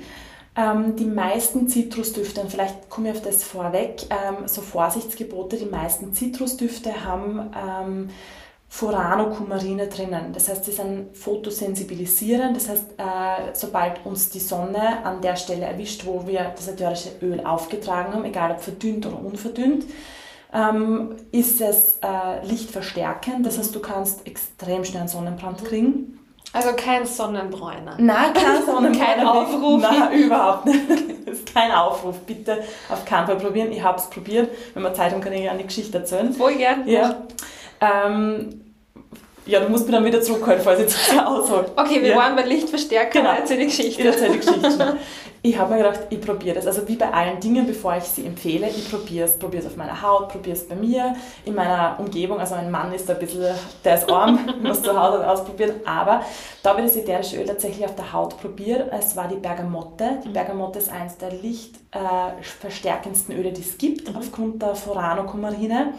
Ähm, 0.54 0.96
die 0.96 1.06
meisten 1.06 1.68
Zitrusdüfte, 1.68 2.40
und 2.40 2.50
vielleicht 2.50 2.90
komme 2.90 3.10
ich 3.10 3.16
auf 3.16 3.22
das 3.22 3.42
vorweg, 3.42 4.02
ähm, 4.10 4.46
so 4.46 4.60
Vorsichtsgebote, 4.60 5.56
die 5.56 5.66
meisten 5.66 6.12
Zitrusdüfte 6.12 7.04
haben 7.04 7.50
ähm, 7.56 8.10
Furanokumarine 8.68 9.88
drinnen. 9.88 10.32
Das 10.32 10.48
heißt, 10.48 10.64
sie 10.64 10.72
sind 10.72 11.14
photosensibilisierend. 11.14 12.56
Das 12.56 12.70
heißt, 12.70 12.84
äh, 12.96 13.52
sobald 13.52 14.04
uns 14.06 14.30
die 14.30 14.40
Sonne 14.40 15.04
an 15.04 15.20
der 15.20 15.36
Stelle 15.36 15.66
erwischt, 15.66 16.06
wo 16.06 16.26
wir 16.26 16.52
das 16.56 16.68
ätherische 16.68 17.10
Öl 17.20 17.44
aufgetragen 17.44 18.14
haben, 18.14 18.24
egal 18.24 18.52
ob 18.52 18.60
verdünnt 18.60 19.04
oder 19.04 19.22
unverdünnt, 19.22 19.84
ähm, 20.52 21.16
ist 21.30 21.60
es 21.60 21.98
äh, 22.02 22.44
lichtverstärkend. 22.46 23.46
Das 23.46 23.58
heißt, 23.58 23.74
du 23.74 23.80
kannst 23.80 24.26
extrem 24.26 24.84
schnell 24.84 25.00
einen 25.00 25.08
Sonnenbrand 25.08 25.64
kriegen. 25.64 26.18
Also 26.52 26.70
kein 26.76 27.06
Sonnenbräuner. 27.06 27.96
Nein, 27.98 28.32
kein 28.34 28.64
Sonnenbräuner. 28.64 29.04
kein 29.04 29.26
Aufruf. 29.26 29.80
Nein, 29.80 30.12
überhaupt 30.12 30.66
nicht. 30.66 30.80
Das 31.24 31.38
ist 31.38 31.54
kein 31.54 31.70
Aufruf. 31.70 32.18
Bitte 32.26 32.62
auf 32.90 33.06
keinen 33.06 33.26
Fall 33.26 33.36
probieren. 33.36 33.72
Ich 33.72 33.82
habe 33.82 33.96
es 33.96 34.10
probiert. 34.10 34.50
Wenn 34.74 34.82
wir 34.82 34.92
Zeit 34.92 35.12
haben, 35.12 35.22
kann 35.22 35.32
ich 35.32 35.48
eine 35.48 35.64
Geschichte 35.64 35.96
erzählen. 35.96 36.30
Voll 36.34 36.56
gern. 36.56 36.86
Ja. 36.86 37.22
Ähm, 37.80 38.71
ja, 39.44 39.60
du 39.60 39.68
musst 39.68 39.86
mir 39.86 39.92
dann 39.92 40.04
wieder 40.04 40.20
zurückhalten, 40.20 40.64
falls 40.64 40.80
ich 40.80 40.88
zu 40.88 40.98
sehr 41.10 41.28
aushole. 41.28 41.66
Okay, 41.76 42.00
wir 42.00 42.10
ja. 42.10 42.16
waren 42.16 42.36
bei 42.36 42.42
Lichtverstärker. 42.42 43.20
Genau. 43.20 43.34
Erzähl 43.34 43.58
die 43.58 43.66
Geschichte. 43.66 44.02
Ich 44.02 44.06
erzähle 44.06 44.32
die 44.32 44.38
Geschichte. 44.38 44.96
ich 45.42 45.58
habe 45.58 45.74
mir 45.74 45.82
gedacht, 45.82 46.00
ich 46.10 46.20
probiere 46.20 46.56
das. 46.56 46.68
Also 46.68 46.86
wie 46.86 46.94
bei 46.94 47.12
allen 47.12 47.40
Dingen, 47.40 47.66
bevor 47.66 47.96
ich 47.96 48.04
sie 48.04 48.24
empfehle, 48.24 48.68
ich 48.68 48.88
probiere 48.88 49.26
es. 49.26 49.36
Probiere 49.36 49.64
es 49.64 49.68
auf 49.68 49.76
meiner 49.76 50.00
Haut, 50.00 50.28
probiere 50.28 50.56
es 50.56 50.68
bei 50.68 50.76
mir, 50.76 51.16
in 51.44 51.56
meiner 51.56 51.96
Umgebung. 51.98 52.38
Also 52.38 52.54
mein 52.54 52.70
Mann 52.70 52.92
ist 52.92 53.08
da 53.08 53.14
ein 53.14 53.18
bisschen, 53.18 53.52
der 53.84 53.96
ist 53.96 54.08
arm, 54.08 54.48
muss 54.62 54.80
zu 54.80 54.96
Hause 54.96 55.28
ausprobieren. 55.28 55.80
Aber 55.84 56.22
da 56.62 56.70
habe 56.70 56.82
ich 56.82 56.86
das 56.86 56.96
ätherische 56.96 57.38
Öl 57.38 57.46
tatsächlich 57.46 57.84
auf 57.84 57.96
der 57.96 58.12
Haut 58.12 58.40
probiert. 58.40 58.92
Es 58.92 59.16
war 59.16 59.26
die 59.26 59.34
Bergamotte. 59.36 60.20
Die 60.24 60.28
mhm. 60.28 60.34
Bergamotte 60.34 60.78
ist 60.78 60.92
eines 60.92 61.18
der 61.18 61.32
lichtverstärkendsten 61.32 63.36
Öle, 63.36 63.50
die 63.50 63.62
es 63.62 63.76
gibt, 63.76 64.08
mhm. 64.08 64.16
aufgrund 64.16 64.62
der 64.62 64.76
Foranokumarine 64.76 65.94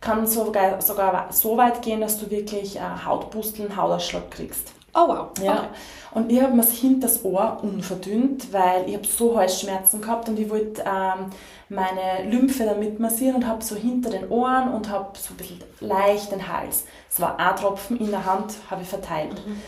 kann 0.00 0.26
sogar, 0.26 0.80
sogar 0.80 1.32
so 1.32 1.56
weit 1.56 1.82
gehen, 1.82 2.00
dass 2.00 2.18
du 2.18 2.30
wirklich 2.30 2.76
äh, 2.76 2.80
Hautpusteln, 3.04 3.76
Hautausschlag 3.76 4.30
kriegst. 4.30 4.72
Oh 4.94 5.06
wow. 5.06 5.28
Ja. 5.42 5.52
Okay. 5.52 5.66
Und 6.12 6.32
ich 6.32 6.42
habe 6.42 6.54
mir 6.54 6.64
hinter 6.64 7.06
das 7.06 7.24
Ohr 7.24 7.58
unverdünnt, 7.62 8.52
weil 8.52 8.88
ich 8.88 8.96
habe 8.96 9.06
so 9.06 9.36
Halsschmerzen 9.36 10.00
gehabt 10.00 10.28
und 10.28 10.38
ich 10.38 10.50
wollte 10.50 10.82
ähm, 10.82 11.26
meine 11.68 12.28
Lymphe 12.28 12.64
damit 12.64 12.98
massieren 12.98 13.36
und 13.36 13.46
habe 13.46 13.62
so 13.62 13.76
hinter 13.76 14.10
den 14.10 14.28
Ohren 14.28 14.72
und 14.72 14.90
habe 14.90 15.16
so 15.16 15.34
ein 15.34 15.36
bisschen 15.36 15.62
leicht 15.78 16.32
den 16.32 16.48
Hals. 16.48 16.84
Es 17.08 17.20
war 17.20 17.38
ein 17.38 17.54
Tropfen 17.54 18.00
in 18.00 18.10
der 18.10 18.24
Hand, 18.24 18.54
habe 18.68 18.82
ich 18.82 18.88
verteilt. 18.88 19.34
Mhm. 19.46 19.62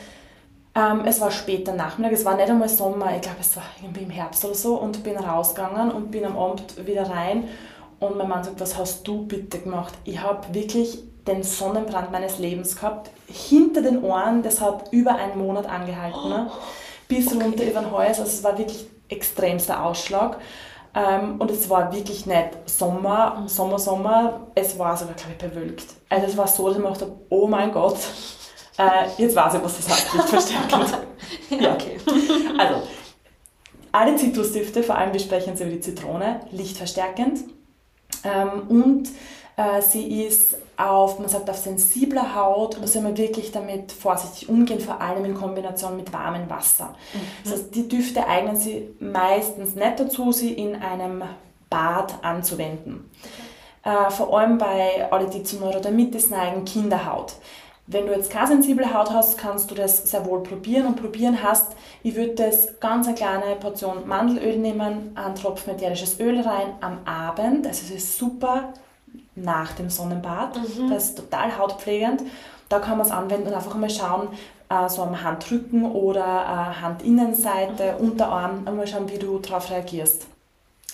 Ähm, 0.75 1.03
es 1.05 1.21
war 1.21 1.31
später 1.31 1.75
Nachmittag, 1.75 2.12
es 2.12 2.25
war 2.25 2.35
nicht 2.35 2.49
einmal 2.49 2.69
Sommer, 2.69 3.15
ich 3.15 3.21
glaube 3.21 3.39
es 3.41 3.55
war 3.57 3.65
irgendwie 3.81 4.05
im 4.05 4.11
Herbst 4.11 4.45
oder 4.45 4.55
so 4.55 4.77
und 4.77 5.05
bin 5.05 5.19
rausgegangen 5.19 5.93
und 5.93 6.11
bin 6.11 6.25
am 6.25 6.37
Abend 6.37 6.87
wieder 6.87 7.09
rein 7.09 7.49
und 8.02 8.16
mein 8.16 8.28
Mann 8.28 8.42
sagt, 8.42 8.61
was 8.61 8.76
hast 8.76 9.06
du 9.06 9.26
bitte 9.26 9.61
gemacht? 9.61 9.94
Ich 10.04 10.21
habe 10.21 10.52
wirklich 10.52 10.99
den 11.26 11.42
Sonnenbrand 11.42 12.11
meines 12.11 12.38
Lebens 12.38 12.76
gehabt. 12.76 13.11
Hinter 13.28 13.82
den 13.82 14.02
Ohren, 14.02 14.42
das 14.42 14.61
hat 14.61 14.92
über 14.92 15.14
einen 15.14 15.38
Monat 15.38 15.66
angehalten. 15.66 16.28
Ne? 16.28 16.50
Bis 17.06 17.28
okay. 17.28 17.44
runter 17.44 17.64
über 17.64 17.80
den 17.80 17.92
Hals. 17.92 18.18
Also 18.18 18.30
es 18.30 18.42
war 18.42 18.59
wirklich 18.59 18.87
extremster 19.09 19.85
Ausschlag. 19.85 20.38
Ähm, 20.94 21.40
und 21.40 21.50
es 21.50 21.71
war 21.71 21.94
wirklich 21.94 22.26
nicht 22.26 22.49
Sommer, 22.66 23.40
mhm. 23.40 23.49
Sommer, 23.49 23.78
Sommer. 23.78 24.40
Es 24.54 24.78
war 24.78 24.97
sogar, 24.97 25.14
glaube 25.14 25.32
ich, 25.32 25.38
bewölkt. 25.38 25.87
Also 26.09 26.26
es 26.26 26.37
war 26.37 26.49
so, 26.49 26.66
dass 26.66 26.76
ich 26.76 26.82
mir 26.82 26.88
gedacht 26.88 27.02
habe, 27.02 27.21
oh 27.30 27.47
mein 27.47 27.73
Gott, 27.73 27.97
äh, 28.78 29.09
jetzt 29.16 29.37
weiß 29.37 29.54
ich, 29.54 29.62
was 29.62 29.76
das 29.76 29.88
heißt, 29.88 30.14
lichtverstärkend. 30.14 30.99
ja, 31.61 31.73
okay. 31.73 31.99
Also, 32.59 32.82
alle 33.92 34.16
Zitrusdüfte, 34.16 34.82
vor 34.82 34.97
allem 34.97 35.12
wir 35.12 35.21
sprechen 35.21 35.50
jetzt 35.50 35.61
über 35.61 35.71
die 35.71 35.80
Zitrone, 35.80 36.40
lichtverstärkend. 36.50 37.44
Ähm, 38.25 38.69
und 38.69 39.09
äh, 39.57 39.83
sie 39.83 40.25
ist 40.25 40.57
auf, 40.76 41.19
man 41.19 41.28
sagt, 41.28 41.49
auf 41.50 41.59
sensibler 41.59 42.35
Haut, 42.35 42.75
soll 42.75 42.83
also 42.83 43.00
man 43.00 43.16
wirklich 43.16 43.52
damit 43.52 43.92
vorsichtig 43.92 44.49
umgehen, 44.49 44.81
vor 44.81 45.00
allem 45.00 45.25
in 45.25 45.35
Kombination 45.35 45.97
mit 45.97 46.12
warmem 46.12 46.49
Wasser. 46.49 46.95
Mhm. 47.12 47.19
Das 47.45 47.52
heißt, 47.52 47.75
die 47.75 47.88
Düfte 47.88 48.26
eignen 48.26 48.57
sich 48.57 48.85
meistens 49.00 49.75
nicht 49.75 50.00
dazu, 50.00 50.33
sie 50.33 50.52
in 50.52 50.76
einem 50.76 51.23
Bad 51.69 52.14
anzuwenden. 52.23 53.11
Okay. 53.23 53.52
Äh, 53.85 54.11
vor 54.11 54.38
allem 54.38 54.59
bei 54.59 55.11
alle, 55.11 55.28
die 55.28 55.42
zu 55.42 55.57
Neurodermitis 55.57 56.31
neigen, 56.31 56.64
Kinderhaut. 56.64 57.35
Wenn 57.93 58.07
du 58.07 58.13
jetzt 58.13 58.31
keine 58.31 58.49
sensible 58.49 58.93
Haut 58.95 59.11
hast, 59.11 59.37
kannst 59.37 59.71
du 59.71 59.75
das 59.75 60.11
sehr 60.11 60.25
wohl 60.25 60.43
probieren 60.43 60.87
und 60.87 60.97
probieren 60.97 61.43
hast. 61.43 61.77
Ich 62.03 62.15
würde 62.17 62.35
das 62.35 62.81
ganz 62.81 63.07
eine 63.07 63.15
kleine 63.15 63.57
Portion 63.57 64.09
Mandelöl 64.09 64.57
nehmen, 64.57 65.13
einen 65.15 65.35
Tropfen 65.35 65.75
ätherisches 65.75 66.19
Öl 66.19 66.41
rein 66.41 66.73
am 66.81 66.99
Abend. 67.05 67.67
Also 67.67 67.83
es 67.85 67.91
ist 67.91 68.19
super 68.19 68.73
nach 69.35 69.73
dem 69.73 69.91
Sonnenbad. 69.91 70.57
Mhm. 70.57 70.91
Das 70.91 71.05
ist 71.05 71.19
total 71.19 71.59
hautpflegend. 71.59 72.23
Da 72.71 72.79
kann 72.79 72.97
man 72.97 73.07
es 73.07 73.13
anwenden 73.13 73.49
und 73.49 73.55
einfach 73.55 73.75
mal 73.75 73.91
schauen, 73.91 74.29
äh, 74.71 74.89
so 74.89 75.03
am 75.03 75.23
Handrücken 75.23 75.85
oder 75.93 76.25
äh, 76.25 76.83
Handinnenseite, 76.83 77.97
Unterarm, 77.99 78.67
einmal 78.67 78.87
schauen, 78.87 79.11
wie 79.11 79.19
du 79.19 79.39
darauf 79.39 79.71
reagierst. 79.71 80.27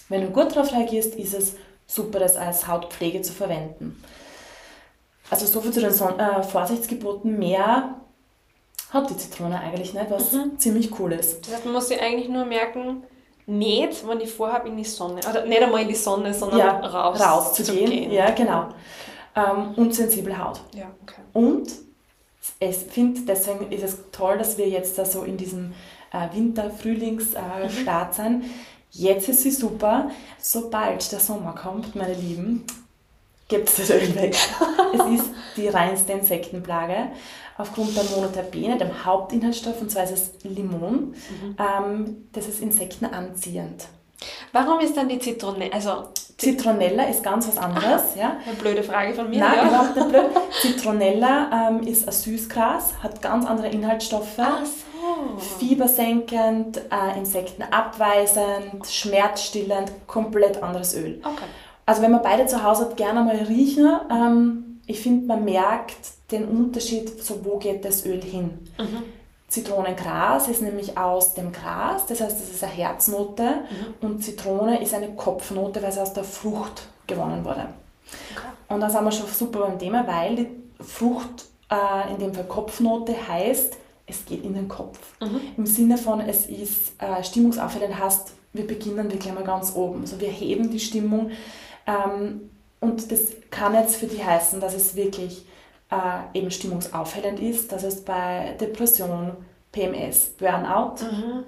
Wenn 0.08 0.22
du 0.22 0.28
gut 0.28 0.56
darauf 0.56 0.72
reagierst, 0.72 1.14
ist 1.14 1.34
es 1.34 1.54
super, 1.86 2.18
das 2.18 2.36
als 2.36 2.66
Hautpflege 2.66 3.22
zu 3.22 3.32
verwenden. 3.32 4.02
Also 5.30 5.46
so 5.46 5.60
viel 5.60 5.72
zu 5.72 5.80
den 5.80 5.92
Son 5.92 6.18
äh, 6.18 6.42
Vorsichtsgeboten. 6.42 7.38
Mehr 7.38 7.96
hat 8.90 9.10
die 9.10 9.16
Zitrone 9.16 9.60
eigentlich 9.60 9.94
nicht, 9.94 10.10
was 10.10 10.32
mhm. 10.32 10.58
ziemlich 10.58 10.98
cool 10.98 11.12
ist. 11.12 11.46
Das 11.46 11.54
heißt, 11.54 11.64
man 11.64 11.74
muss 11.74 11.88
sich 11.88 12.00
eigentlich 12.00 12.28
nur 12.28 12.44
merken, 12.44 13.02
nicht, 13.46 14.06
wenn 14.06 14.20
ich 14.20 14.32
vorhabe, 14.32 14.68
in 14.68 14.76
die 14.76 14.84
Sonne, 14.84 15.20
oder 15.28 15.46
nicht 15.46 15.62
einmal 15.62 15.82
in 15.82 15.88
die 15.88 15.94
Sonne, 15.94 16.34
sondern 16.34 16.58
ja, 16.58 16.78
raus, 16.80 17.20
raus 17.20 17.54
zu, 17.54 17.64
zu 17.64 17.72
gehen. 17.72 17.90
gehen. 17.90 18.10
Ja, 18.10 18.30
genau. 18.30 18.68
Ähm, 19.34 19.74
und 19.76 19.94
sensible 19.94 20.36
Haut. 20.38 20.60
Ja, 20.74 20.86
okay. 21.02 21.22
Und 21.32 21.70
ich 22.60 22.76
finde, 22.76 23.20
deswegen 23.22 23.70
ist 23.72 23.84
es 23.84 23.98
toll, 24.12 24.38
dass 24.38 24.58
wir 24.58 24.68
jetzt 24.68 24.98
da 24.98 25.04
so 25.04 25.22
in 25.22 25.36
diesem 25.36 25.72
äh, 26.12 26.34
Winter-Frühlings-Start 26.34 28.18
äh, 28.18 28.22
mhm. 28.22 28.40
sind. 28.40 28.44
Jetzt 28.90 29.28
ist 29.28 29.42
sie 29.42 29.50
super. 29.50 30.10
Sobald 30.38 31.10
der 31.12 31.20
Sommer 31.20 31.54
kommt, 31.54 31.94
meine 31.94 32.14
Lieben, 32.14 32.64
gibt 33.48 33.68
es 33.68 33.76
das 33.76 33.90
Öl 33.90 34.14
weg. 34.14 34.36
es 34.94 35.20
ist 35.20 35.30
die 35.56 35.68
reinste 35.68 36.12
Insektenplage. 36.12 37.08
Aufgrund 37.56 37.96
der 37.96 38.04
Monoterpene, 38.04 38.78
dem 38.78 39.04
Hauptinhaltsstoff, 39.04 39.80
und 39.80 39.90
zwar 39.90 40.04
ist 40.04 40.12
es 40.12 40.44
Limon. 40.44 41.08
Mhm. 41.08 41.56
Ähm, 41.58 42.28
das 42.32 42.46
ist 42.46 42.60
insektenanziehend. 42.60 43.86
Warum 44.52 44.80
ist 44.80 44.96
dann 44.96 45.08
die 45.08 45.18
Zitrone, 45.18 45.72
also 45.72 46.08
Zitronella 46.38 47.04
ist 47.04 47.24
ganz 47.24 47.48
was 47.48 47.58
anderes. 47.58 48.14
ja. 48.16 48.36
Eine 48.46 48.54
blöde 48.54 48.84
Frage 48.84 49.12
von 49.12 49.28
mir. 49.28 49.40
Nein, 49.40 49.56
ja. 49.56 49.68
überhaupt 49.68 49.96
nicht 49.96 50.08
blöd. 50.08 50.26
Zitronella 50.62 51.68
ähm, 51.68 51.86
ist 51.86 52.06
ein 52.06 52.12
Süßgras, 52.12 53.02
hat 53.02 53.20
ganz 53.20 53.44
andere 53.44 53.68
Inhaltsstoffe. 53.68 54.38
Ach 54.38 54.64
so. 54.64 55.38
Fiebersenkend, 55.58 56.78
äh, 56.78 57.18
insektenabweisend, 57.18 58.86
schmerzstillend, 58.88 59.90
komplett 60.06 60.62
anderes 60.62 60.94
Öl. 60.94 61.20
Okay. 61.24 61.44
Also 61.88 62.02
wenn 62.02 62.10
man 62.10 62.20
beide 62.20 62.44
zu 62.44 62.62
Hause 62.62 62.84
hat, 62.84 62.98
gerne 62.98 63.22
mal 63.24 63.34
riechen. 63.34 63.88
Ähm, 64.10 64.80
ich 64.84 65.00
finde, 65.00 65.26
man 65.26 65.42
merkt 65.42 65.96
den 66.30 66.46
Unterschied, 66.46 67.24
so 67.24 67.42
wo 67.46 67.56
geht 67.56 67.82
das 67.82 68.04
Öl 68.04 68.22
hin. 68.22 68.58
Mhm. 68.78 69.04
Zitronengras 69.48 70.48
ist 70.48 70.60
nämlich 70.60 70.98
aus 70.98 71.32
dem 71.32 71.50
Gras, 71.50 72.04
das 72.04 72.20
heißt, 72.20 72.38
das 72.38 72.50
ist 72.50 72.62
eine 72.62 72.72
Herznote 72.72 73.42
mhm. 73.42 74.06
und 74.06 74.22
Zitrone 74.22 74.82
ist 74.82 74.92
eine 74.92 75.14
Kopfnote, 75.14 75.82
weil 75.82 75.90
sie 75.90 76.02
aus 76.02 76.12
der 76.12 76.24
Frucht 76.24 76.88
gewonnen 77.06 77.42
wurde. 77.42 77.68
Okay. 78.34 78.48
Und 78.68 78.80
dann 78.80 78.90
sind 78.90 79.04
wir 79.04 79.12
schon 79.12 79.26
super 79.26 79.60
beim 79.60 79.78
Thema, 79.78 80.06
weil 80.06 80.36
die 80.36 80.48
Frucht, 80.84 81.46
äh, 81.70 82.12
in 82.12 82.18
dem 82.18 82.34
Fall 82.34 82.44
Kopfnote, 82.44 83.14
heißt, 83.28 83.78
es 84.06 84.26
geht 84.26 84.44
in 84.44 84.52
den 84.52 84.68
Kopf. 84.68 84.98
Mhm. 85.22 85.40
Im 85.56 85.64
Sinne 85.64 85.96
von, 85.96 86.20
es 86.20 86.44
ist 86.44 86.92
äh, 86.98 87.24
stimmungsaufhellend, 87.24 87.98
heißt, 87.98 88.34
wir 88.52 88.66
beginnen 88.66 89.10
wirklich 89.10 89.32
mal 89.32 89.44
ganz 89.44 89.74
oben. 89.74 90.02
Also 90.02 90.20
wir 90.20 90.28
heben 90.28 90.70
die 90.70 90.80
Stimmung 90.80 91.30
ähm, 91.88 92.50
und 92.80 93.10
das 93.10 93.32
kann 93.50 93.74
jetzt 93.74 93.96
für 93.96 94.06
die 94.06 94.22
heißen, 94.22 94.60
dass 94.60 94.74
es 94.74 94.94
wirklich 94.94 95.46
äh, 95.90 96.38
eben 96.38 96.50
stimmungsaufhellend 96.50 97.40
ist. 97.40 97.72
Das 97.72 97.82
heißt 97.82 98.04
bei 98.04 98.54
Depression, 98.60 99.32
PMS, 99.72 100.30
Burnout, 100.38 101.02
mhm. 101.04 101.44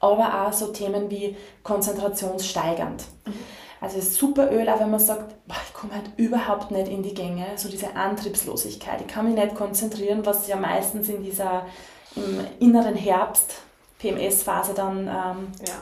aber 0.00 0.46
auch 0.46 0.52
so 0.52 0.68
Themen 0.68 1.10
wie 1.10 1.36
konzentrationssteigernd. 1.62 3.04
Mhm. 3.26 3.32
Also 3.80 3.98
es 3.98 4.08
ist 4.08 4.14
super 4.14 4.50
Öl, 4.52 4.68
auch 4.68 4.80
wenn 4.80 4.90
man 4.90 5.00
sagt, 5.00 5.34
boah, 5.46 5.56
ich 5.66 5.74
komme 5.74 5.94
halt 5.94 6.10
überhaupt 6.16 6.70
nicht 6.70 6.88
in 6.88 7.02
die 7.02 7.14
Gänge, 7.14 7.46
so 7.56 7.68
diese 7.68 7.96
Antriebslosigkeit, 7.96 9.00
ich 9.00 9.08
kann 9.08 9.26
mich 9.26 9.34
nicht 9.34 9.56
konzentrieren, 9.56 10.24
was 10.24 10.46
ja 10.46 10.56
meistens 10.56 11.08
in 11.08 11.22
dieser 11.22 11.66
im 12.14 12.40
inneren 12.60 12.94
Herbst, 12.94 13.54
PMS-Phase 13.98 14.74
dann 14.74 15.08
ähm, 15.08 15.48
ja. 15.66 15.74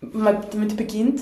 mal 0.00 0.40
damit 0.50 0.76
beginnt. 0.76 1.20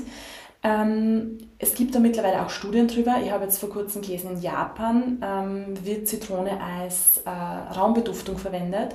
Ähm, 0.68 1.38
es 1.58 1.74
gibt 1.74 1.94
da 1.94 1.98
mittlerweile 1.98 2.44
auch 2.44 2.50
Studien 2.50 2.88
drüber. 2.88 3.16
Ich 3.24 3.30
habe 3.30 3.44
jetzt 3.44 3.58
vor 3.58 3.70
kurzem 3.70 4.02
gelesen, 4.02 4.32
in 4.32 4.42
Japan 4.42 5.18
ähm, 5.22 5.84
wird 5.84 6.08
Zitrone 6.08 6.60
als 6.60 7.22
äh, 7.24 7.30
Raumbeduftung 7.74 8.36
verwendet 8.36 8.94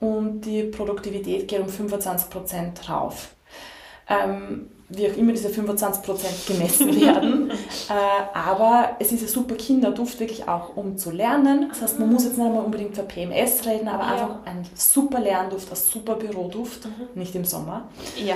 und 0.00 0.42
die 0.42 0.64
Produktivität 0.64 1.48
geht 1.48 1.60
um 1.60 1.68
25% 1.68 2.90
rauf. 2.90 3.30
Ähm, 4.06 4.68
wie 4.90 5.10
auch 5.10 5.16
immer 5.16 5.32
diese 5.32 5.48
25% 5.48 6.46
gemessen 6.46 7.00
werden. 7.00 7.50
äh, 7.50 8.36
aber 8.36 8.96
es 8.98 9.10
ist 9.12 9.22
ein 9.22 9.28
super 9.28 9.54
Kinderduft, 9.54 10.20
wirklich 10.20 10.46
auch 10.46 10.76
um 10.76 10.98
zu 10.98 11.10
lernen. 11.10 11.68
Das 11.70 11.80
heißt, 11.80 11.98
man 12.00 12.12
muss 12.12 12.24
jetzt 12.24 12.36
nicht 12.36 12.46
einmal 12.46 12.64
unbedingt 12.64 12.94
für 12.94 13.02
PMS 13.02 13.64
reden, 13.64 13.88
aber 13.88 14.04
ja. 14.04 14.12
einfach 14.12 14.36
ein 14.44 14.66
super 14.74 15.20
Lernduft, 15.20 15.70
ein 15.70 15.76
super 15.76 16.16
Büroduft, 16.16 16.84
mhm. 16.84 17.18
nicht 17.18 17.34
im 17.34 17.46
Sommer. 17.46 17.88
Ja. 18.22 18.34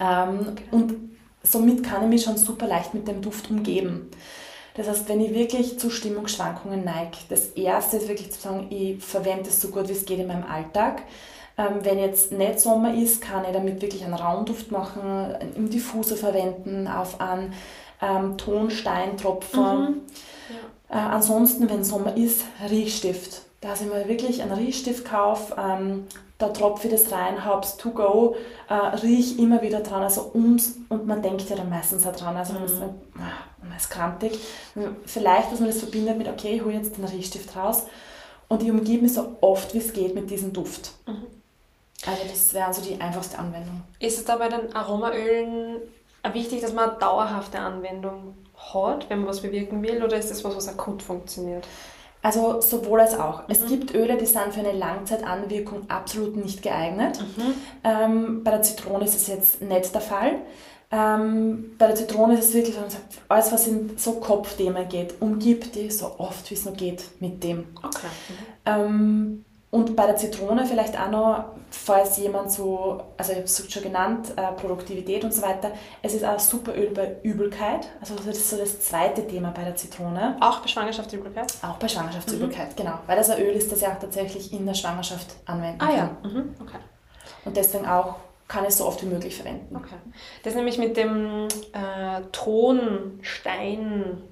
ähm, 0.00 0.46
okay. 0.50 0.64
Und 0.70 1.15
somit 1.46 1.82
kann 1.82 2.02
ich 2.02 2.08
mich 2.08 2.24
schon 2.24 2.36
super 2.36 2.66
leicht 2.66 2.94
mit 2.94 3.08
dem 3.08 3.22
Duft 3.22 3.50
umgeben. 3.50 4.10
Das 4.74 4.88
heißt, 4.88 5.08
wenn 5.08 5.20
ich 5.20 5.32
wirklich 5.32 5.78
zu 5.78 5.88
Stimmungsschwankungen 5.88 6.84
neige, 6.84 7.16
das 7.30 7.48
erste 7.50 7.96
ist 7.96 8.08
wirklich 8.08 8.32
zu 8.32 8.40
sagen, 8.40 8.66
ich 8.70 9.02
verwende 9.02 9.48
es 9.48 9.60
so 9.60 9.68
gut 9.68 9.88
wie 9.88 9.92
es 9.92 10.04
geht 10.04 10.18
in 10.18 10.26
meinem 10.26 10.44
Alltag. 10.44 11.02
Ähm, 11.56 11.78
wenn 11.80 11.98
jetzt 11.98 12.32
nicht 12.32 12.60
Sommer 12.60 12.94
ist, 12.94 13.22
kann 13.22 13.44
ich 13.46 13.52
damit 13.52 13.80
wirklich 13.80 14.04
einen 14.04 14.12
Raumduft 14.12 14.70
machen, 14.70 15.34
im 15.56 15.70
Diffuser 15.70 16.16
verwenden, 16.16 16.86
auf 16.86 17.20
einen 17.20 17.54
ähm, 18.02 18.36
Tonsteintropfen. 18.36 19.62
Mhm. 19.62 20.00
Ja. 20.90 20.96
Äh, 20.96 21.14
ansonsten, 21.14 21.70
wenn 21.70 21.82
Sommer 21.82 22.14
ist, 22.14 22.44
Riechstift. 22.68 23.42
Da 23.62 23.72
ich 23.72 23.80
mir 23.80 24.06
wirklich 24.06 24.42
einen 24.42 24.52
Riechstift 24.52 25.06
kaufe, 25.06 25.56
ähm, 25.58 26.06
da 26.38 26.48
tropfe 26.50 26.88
ich 26.88 26.92
das 26.92 27.10
rein, 27.12 27.44
hab's 27.44 27.76
to 27.76 27.90
go, 27.90 28.36
äh, 28.68 28.74
riech 28.74 29.38
immer 29.38 29.62
wieder 29.62 29.80
dran, 29.80 30.02
also 30.02 30.30
ums, 30.34 30.76
und 30.88 31.06
man 31.06 31.22
denkt 31.22 31.48
ja 31.48 31.56
dann 31.56 31.70
meistens 31.70 32.06
auch 32.06 32.14
dran, 32.14 32.36
also 32.36 32.52
mhm. 32.52 32.58
man, 32.58 32.66
ist, 32.66 32.80
man 33.62 33.76
ist 33.76 33.90
krantig. 33.90 34.38
Vielleicht, 35.06 35.52
dass 35.52 35.60
man 35.60 35.68
das 35.68 35.78
verbindet 35.78 36.18
mit, 36.18 36.28
okay, 36.28 36.56
ich 36.56 36.64
hole 36.64 36.74
jetzt 36.74 36.98
den 36.98 37.04
Riechstift 37.04 37.56
raus 37.56 37.84
und 38.48 38.62
ich 38.62 38.70
umgebe 38.70 39.02
mich 39.02 39.14
so 39.14 39.36
oft 39.40 39.72
wie 39.74 39.78
es 39.78 39.92
geht 39.92 40.14
mit 40.14 40.30
diesem 40.30 40.52
Duft. 40.52 40.92
Mhm. 41.06 41.26
Also 42.06 42.22
das 42.28 42.52
wäre 42.52 42.66
also 42.66 42.82
die 42.82 43.00
einfachste 43.00 43.38
Anwendung. 43.38 43.82
Ist 43.98 44.18
es 44.18 44.24
da 44.24 44.36
bei 44.36 44.48
den 44.48 44.74
Aromaölen 44.76 45.76
wichtig, 46.32 46.60
dass 46.60 46.74
man 46.74 46.90
eine 46.90 46.98
dauerhafte 46.98 47.58
Anwendung 47.58 48.36
hat, 48.74 49.08
wenn 49.08 49.20
man 49.20 49.28
was 49.28 49.40
bewirken 49.40 49.82
will, 49.82 50.04
oder 50.04 50.16
ist 50.16 50.30
das 50.30 50.44
was, 50.44 50.54
was 50.54 50.68
akut 50.68 51.02
funktioniert? 51.02 51.66
Also 52.26 52.60
sowohl 52.60 53.02
als 53.02 53.16
auch. 53.16 53.42
Mhm. 53.42 53.44
Es 53.46 53.66
gibt 53.66 53.94
Öle, 53.94 54.16
die 54.16 54.26
sind 54.26 54.52
für 54.52 54.58
eine 54.58 54.72
Langzeitanwirkung 54.72 55.88
absolut 55.88 56.34
nicht 56.34 56.60
geeignet. 56.60 57.20
Mhm. 57.20 57.54
Ähm, 57.84 58.42
bei 58.42 58.50
der 58.50 58.62
Zitrone 58.62 59.04
ist 59.04 59.14
es 59.14 59.28
jetzt 59.28 59.62
nicht 59.62 59.94
der 59.94 60.00
Fall. 60.00 60.32
Ähm, 60.90 61.76
bei 61.78 61.86
der 61.86 61.94
Zitrone 61.94 62.34
ist 62.34 62.48
es 62.48 62.54
wirklich, 62.54 62.80
man 62.80 62.90
sagt, 62.90 63.18
alles 63.28 63.52
was 63.52 63.68
in 63.68 63.96
so 63.96 64.14
Kopfthemen 64.14 64.88
geht, 64.88 65.14
umgibt 65.20 65.76
die 65.76 65.88
so 65.88 66.16
oft 66.18 66.50
wie 66.50 66.54
es 66.54 66.64
nur 66.64 66.74
geht 66.74 67.04
mit 67.20 67.44
dem. 67.44 67.66
Okay. 67.76 68.08
Mhm. 68.28 68.34
Ähm, 68.66 69.44
und 69.76 69.94
bei 69.94 70.06
der 70.06 70.16
Zitrone 70.16 70.64
vielleicht 70.64 70.98
auch 70.98 71.10
noch, 71.10 71.44
falls 71.70 72.16
jemand 72.16 72.50
so, 72.50 73.02
also 73.18 73.32
ich 73.32 73.36
habe 73.36 73.44
es 73.44 73.70
schon 73.70 73.82
genannt, 73.82 74.32
äh, 74.34 74.52
Produktivität 74.52 75.22
und 75.22 75.34
so 75.34 75.42
weiter, 75.42 75.70
es 76.00 76.14
ist 76.14 76.24
auch 76.24 76.38
super 76.38 76.74
Öl 76.74 76.88
bei 76.94 77.16
Übelkeit. 77.22 77.90
Also 78.00 78.14
das 78.14 78.26
ist 78.26 78.48
so 78.48 78.56
das 78.56 78.80
zweite 78.80 79.26
Thema 79.26 79.50
bei 79.50 79.64
der 79.64 79.76
Zitrone. 79.76 80.38
Auch 80.40 80.60
bei 80.60 80.68
Schwangerschaftsübelkeit? 80.68 81.52
Auch 81.60 81.76
bei 81.76 81.88
Schwangerschaftsübelkeit, 81.88 82.70
mhm. 82.70 82.76
genau. 82.76 82.98
Weil 83.06 83.18
das 83.18 83.28
ein 83.28 83.38
Öl 83.38 83.54
ist, 83.54 83.70
das 83.70 83.82
ja 83.82 83.92
auch 83.92 83.98
tatsächlich 83.98 84.50
in 84.50 84.64
der 84.64 84.72
Schwangerschaft 84.72 85.36
anwenden 85.44 85.82
ah, 85.82 85.86
kann. 85.86 85.96
ja, 85.96 86.16
mhm. 86.22 86.54
okay. 86.58 86.78
Und 87.44 87.54
deswegen 87.54 87.86
auch 87.86 88.14
kann 88.48 88.64
es 88.64 88.78
so 88.78 88.86
oft 88.86 89.02
wie 89.02 89.06
möglich 89.06 89.36
verwenden. 89.36 89.76
Okay. 89.76 89.96
Das 90.42 90.54
nämlich 90.54 90.78
mit 90.78 90.96
dem 90.96 91.48
äh, 91.74 92.22
Tonstein 92.32 94.22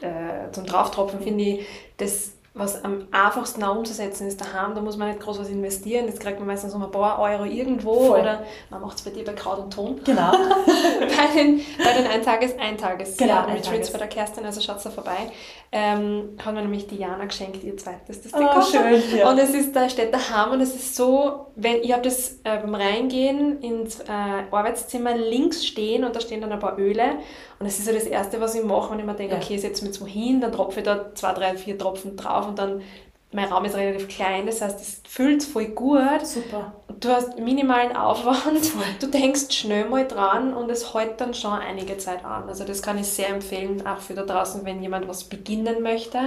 äh, 0.00 0.50
zum 0.52 0.64
Drauftropfen 0.64 1.20
finde 1.20 1.44
ich, 1.44 1.66
das 1.98 2.37
was 2.58 2.84
am 2.84 3.06
einfachsten 3.12 3.62
umzusetzen 3.62 4.26
ist 4.26 4.40
daheim, 4.40 4.74
da 4.74 4.80
muss 4.80 4.96
man 4.96 5.08
nicht 5.08 5.20
groß 5.20 5.38
was 5.38 5.48
investieren. 5.48 6.06
Jetzt 6.06 6.20
kriegt 6.20 6.38
man 6.38 6.48
meistens 6.48 6.74
um 6.74 6.82
ein 6.82 6.90
paar 6.90 7.20
Euro 7.20 7.44
irgendwo 7.44 8.06
Voll. 8.06 8.20
oder 8.20 8.42
man 8.70 8.80
macht 8.80 8.98
es 8.98 9.04
bei 9.04 9.10
dir 9.10 9.24
bei 9.24 9.32
Kraut 9.32 9.58
und 9.58 9.72
Ton. 9.72 10.00
Genau. 10.04 10.32
bei 11.00 11.36
den, 11.36 11.60
bei 11.78 11.92
den 11.92 12.06
Eintages, 12.10 12.58
Eintages 12.58 13.16
genau, 13.16 13.34
ja, 13.34 13.40
Retreats 13.44 13.92
bei 13.92 13.98
der 13.98 14.08
Kerstin, 14.08 14.44
also 14.44 14.60
schaut 14.60 14.84
da 14.84 14.90
vorbei. 14.90 15.30
Ähm, 15.70 16.36
hat 16.44 16.54
mir 16.54 16.62
nämlich 16.62 16.86
Diana 16.86 17.24
geschenkt, 17.26 17.62
ihr 17.62 17.76
zweites, 17.76 18.22
das 18.22 18.32
oh, 18.34 18.62
schön, 18.62 19.02
ja. 19.16 19.30
Und 19.30 19.38
es 19.38 19.50
ist, 19.50 19.76
da 19.76 19.88
steht 19.88 20.12
daheim 20.12 20.52
und 20.52 20.60
es 20.60 20.74
ist 20.74 20.96
so, 20.96 21.46
wenn, 21.56 21.82
ich 21.82 21.92
habe 21.92 22.02
das 22.02 22.40
äh, 22.44 22.58
beim 22.58 22.74
Reingehen 22.74 23.60
ins 23.60 24.00
äh, 24.00 24.04
Arbeitszimmer 24.50 25.14
links 25.14 25.66
stehen 25.66 26.04
und 26.04 26.16
da 26.16 26.20
stehen 26.20 26.40
dann 26.40 26.52
ein 26.52 26.58
paar 26.58 26.78
Öle 26.78 27.18
und 27.58 27.66
das 27.66 27.78
ist 27.78 27.86
ja 27.86 27.92
das 27.92 28.04
Erste, 28.04 28.40
was 28.40 28.54
ich 28.54 28.64
mache, 28.64 28.92
wenn 28.92 29.00
ich 29.00 29.04
mir 29.04 29.14
denke, 29.14 29.34
ja. 29.34 29.40
okay, 29.40 29.58
setze 29.58 29.84
mich 29.84 29.98
jetzt 29.98 30.06
hin, 30.06 30.40
dann 30.40 30.52
tropfe 30.52 30.80
ich 30.80 30.84
da 30.86 31.14
zwei, 31.14 31.32
drei, 31.32 31.56
vier 31.56 31.76
Tropfen 31.76 32.16
drauf 32.16 32.48
und 32.48 32.58
dann 32.58 32.82
mein 33.30 33.48
Raum 33.48 33.64
ist 33.66 33.76
relativ 33.76 34.08
klein, 34.08 34.46
das 34.46 34.62
heißt, 34.62 34.80
es 34.80 35.02
füllt 35.06 35.42
voll 35.42 35.66
gut. 35.66 36.24
Super. 36.24 36.72
Du 36.98 37.10
hast 37.10 37.38
minimalen 37.38 37.94
Aufwand, 37.94 38.64
voll. 38.64 38.84
du 39.00 39.06
denkst 39.06 39.50
schnell 39.50 39.86
mal 39.86 40.06
dran 40.06 40.54
und 40.54 40.70
es 40.70 40.94
hält 40.94 41.20
dann 41.20 41.34
schon 41.34 41.52
einige 41.52 41.98
Zeit 41.98 42.24
an. 42.24 42.48
Also 42.48 42.64
das 42.64 42.80
kann 42.80 42.96
ich 42.96 43.06
sehr 43.06 43.28
empfehlen, 43.28 43.86
auch 43.86 43.98
für 43.98 44.14
da 44.14 44.22
draußen, 44.22 44.64
wenn 44.64 44.82
jemand 44.82 45.08
was 45.08 45.24
beginnen 45.24 45.82
möchte. 45.82 46.18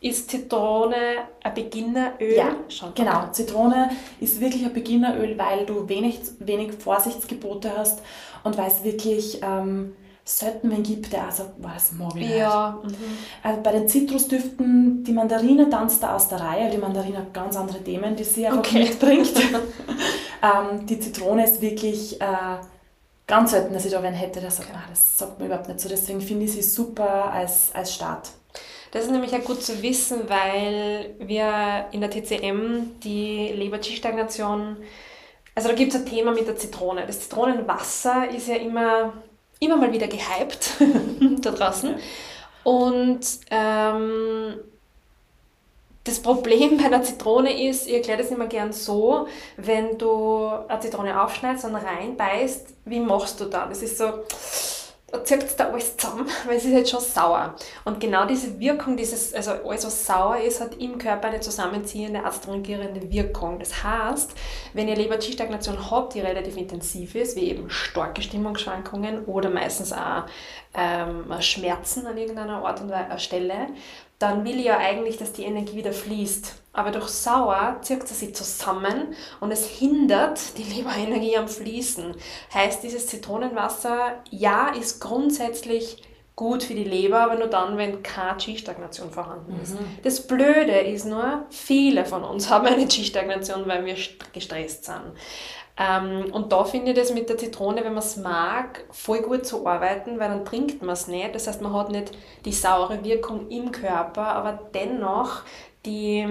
Ist 0.00 0.30
Zitrone 0.30 0.96
ein 1.42 1.54
Beginneröl? 1.54 2.36
Ja, 2.36 2.56
schon. 2.68 2.94
Genau. 2.94 3.30
Zitrone 3.32 3.90
ist 4.20 4.38
wirklich 4.38 4.66
ein 4.66 4.74
Beginneröl, 4.74 5.38
weil 5.38 5.64
du 5.64 5.88
wenig, 5.88 6.20
wenig 6.40 6.72
Vorsichtsgebote 6.74 7.72
hast 7.74 8.02
und 8.42 8.58
weil 8.58 8.66
es 8.66 8.84
wirklich... 8.84 9.40
Ähm, 9.42 9.96
selten 10.24 10.70
wen 10.70 10.82
gibt, 10.82 11.12
der 11.12 11.28
auch 11.28 11.32
sagt, 11.32 11.52
was 11.58 11.92
mag 11.92 12.16
ich 12.16 12.30
Ja. 12.30 12.80
Mhm. 12.82 12.94
Also 13.42 13.60
bei 13.62 13.72
den 13.72 13.88
Zitrusdüften, 13.88 15.04
die 15.04 15.12
Mandarine 15.12 15.68
tanzt 15.68 16.02
da 16.02 16.16
aus 16.16 16.28
der 16.28 16.40
Reihe. 16.40 16.70
Die 16.70 16.78
Mandarine 16.78 17.18
hat 17.18 17.34
ganz 17.34 17.56
andere 17.56 17.82
Themen, 17.82 18.16
die 18.16 18.24
sie 18.24 18.46
einfach 18.46 18.60
okay. 18.60 18.84
mitbringt. 18.84 19.32
ähm, 20.42 20.86
die 20.86 20.98
Zitrone 20.98 21.44
ist 21.44 21.60
wirklich 21.60 22.20
äh, 22.20 22.56
ganz 23.26 23.50
selten, 23.50 23.74
dass 23.74 23.84
ich 23.84 23.92
da 23.92 24.02
wen 24.02 24.14
hätte, 24.14 24.40
der 24.40 24.50
sagt, 24.50 24.70
okay. 24.70 24.78
ah, 24.82 24.88
das 24.88 25.18
sagt 25.18 25.38
mir 25.38 25.46
überhaupt 25.46 25.68
nicht 25.68 25.80
so. 25.80 25.90
Deswegen 25.90 26.22
finde 26.22 26.46
ich 26.46 26.52
sie 26.52 26.62
super 26.62 27.30
als, 27.30 27.70
als 27.74 27.94
Start. 27.94 28.30
Das 28.92 29.04
ist 29.04 29.10
nämlich 29.10 29.34
auch 29.34 29.44
gut 29.44 29.62
zu 29.62 29.82
wissen, 29.82 30.20
weil 30.28 31.16
wir 31.18 31.86
in 31.90 32.00
der 32.00 32.10
TCM 32.10 33.00
die 33.02 33.48
Leber-G-Stagnation, 33.48 34.76
also 35.54 35.68
da 35.68 35.74
gibt 35.74 35.92
es 35.92 36.00
ein 36.00 36.06
Thema 36.06 36.32
mit 36.32 36.46
der 36.46 36.56
Zitrone. 36.56 37.04
Das 37.04 37.20
Zitronenwasser 37.20 38.30
ist 38.30 38.46
ja 38.46 38.54
immer 38.54 39.14
immer 39.60 39.76
mal 39.76 39.92
wieder 39.92 40.08
gehypt 40.08 40.72
da 41.40 41.50
draußen. 41.50 41.90
Ja. 41.90 41.96
Und 42.64 43.20
ähm, 43.50 44.54
das 46.04 46.20
Problem 46.20 46.76
bei 46.76 46.84
einer 46.84 47.02
Zitrone 47.02 47.68
ist, 47.68 47.86
ich 47.86 47.94
erkläre 47.94 48.18
das 48.22 48.30
immer 48.30 48.46
gern 48.46 48.72
so, 48.72 49.26
wenn 49.56 49.96
du 49.96 50.48
eine 50.68 50.80
Zitrone 50.80 51.22
aufschneidest 51.22 51.64
und 51.64 51.76
reinbeißt, 51.76 52.74
wie 52.84 53.00
machst 53.00 53.40
du 53.40 53.46
dann? 53.46 53.70
Das 53.70 53.82
ist 53.82 53.96
so, 53.96 54.04
zirkt 55.22 55.44
es 55.44 55.56
da 55.56 55.68
alles 55.68 55.96
zusammen, 55.96 56.26
weil 56.46 56.56
es 56.56 56.64
ist 56.64 56.72
jetzt 56.72 56.90
schon 56.90 57.00
sauer. 57.00 57.54
Und 57.84 58.00
genau 58.00 58.26
diese 58.26 58.58
Wirkung, 58.58 58.96
dieses, 58.96 59.34
also 59.34 59.52
alles 59.52 59.86
was 59.86 60.06
sauer 60.06 60.38
ist, 60.38 60.60
hat 60.60 60.74
im 60.76 60.98
Körper 60.98 61.28
eine 61.28 61.40
zusammenziehende, 61.40 62.24
astringierende 62.24 63.10
Wirkung. 63.10 63.58
Das 63.58 63.82
heißt, 63.82 64.32
wenn 64.72 64.88
ihr 64.88 64.96
Leber-G-Stagnation 64.96 65.90
habt, 65.90 66.14
die 66.14 66.20
relativ 66.20 66.56
intensiv 66.56 67.14
ist, 67.14 67.36
wie 67.36 67.50
eben 67.50 67.70
starke 67.70 68.22
Stimmungsschwankungen 68.22 69.24
oder 69.26 69.50
meistens 69.50 69.92
auch 69.92 70.24
ähm, 70.74 71.26
Schmerzen 71.40 72.06
an 72.06 72.16
irgendeiner 72.16 72.64
Art 72.64 72.80
und 72.80 72.92
Stelle, 73.20 73.68
dann 74.24 74.44
will 74.44 74.58
ich 74.58 74.66
ja 74.66 74.78
eigentlich, 74.78 75.16
dass 75.16 75.32
die 75.32 75.44
Energie 75.44 75.76
wieder 75.76 75.92
fließt. 75.92 76.54
Aber 76.72 76.90
durch 76.90 77.08
Sauer 77.08 77.76
zirkt 77.82 78.08
sie 78.08 78.14
sich 78.14 78.34
zusammen 78.34 79.14
und 79.40 79.52
es 79.52 79.66
hindert 79.66 80.58
die 80.58 80.64
Leberenergie 80.64 81.36
am 81.36 81.46
Fließen. 81.46 82.16
Heißt, 82.52 82.82
dieses 82.82 83.06
Zitronenwasser, 83.06 84.22
ja, 84.30 84.68
ist 84.68 85.00
grundsätzlich 85.00 86.02
gut 86.36 86.64
für 86.64 86.74
die 86.74 86.84
Leber, 86.84 87.20
aber 87.20 87.36
nur 87.36 87.46
dann, 87.46 87.76
wenn 87.76 88.02
keine 88.02 88.36
G-Stagnation 88.38 89.12
vorhanden 89.12 89.60
ist. 89.62 89.78
Mhm. 89.78 89.98
Das 90.02 90.26
Blöde 90.26 90.80
ist 90.80 91.04
nur, 91.04 91.44
viele 91.50 92.04
von 92.04 92.24
uns 92.24 92.50
haben 92.50 92.66
eine 92.66 92.86
G-Stagnation, 92.86 93.66
weil 93.66 93.84
wir 93.84 93.94
gestresst 94.32 94.86
sind. 94.86 95.12
Ähm, 95.76 96.32
und 96.32 96.52
da 96.52 96.64
finde 96.64 96.92
ich 96.92 96.96
das 96.96 97.12
mit 97.12 97.28
der 97.28 97.36
Zitrone, 97.36 97.84
wenn 97.84 97.94
man 97.94 98.02
es 98.02 98.16
mag, 98.16 98.84
voll 98.90 99.22
gut 99.22 99.44
zu 99.44 99.66
arbeiten, 99.66 100.20
weil 100.20 100.28
dann 100.28 100.44
trinkt 100.44 100.82
man 100.82 100.92
es 100.92 101.08
nicht. 101.08 101.34
Das 101.34 101.48
heißt, 101.48 101.62
man 101.62 101.72
hat 101.72 101.90
nicht 101.90 102.12
die 102.44 102.52
saure 102.52 103.02
Wirkung 103.04 103.48
im 103.48 103.72
Körper, 103.72 104.26
aber 104.26 104.58
dennoch 104.72 105.42
die 105.84 106.26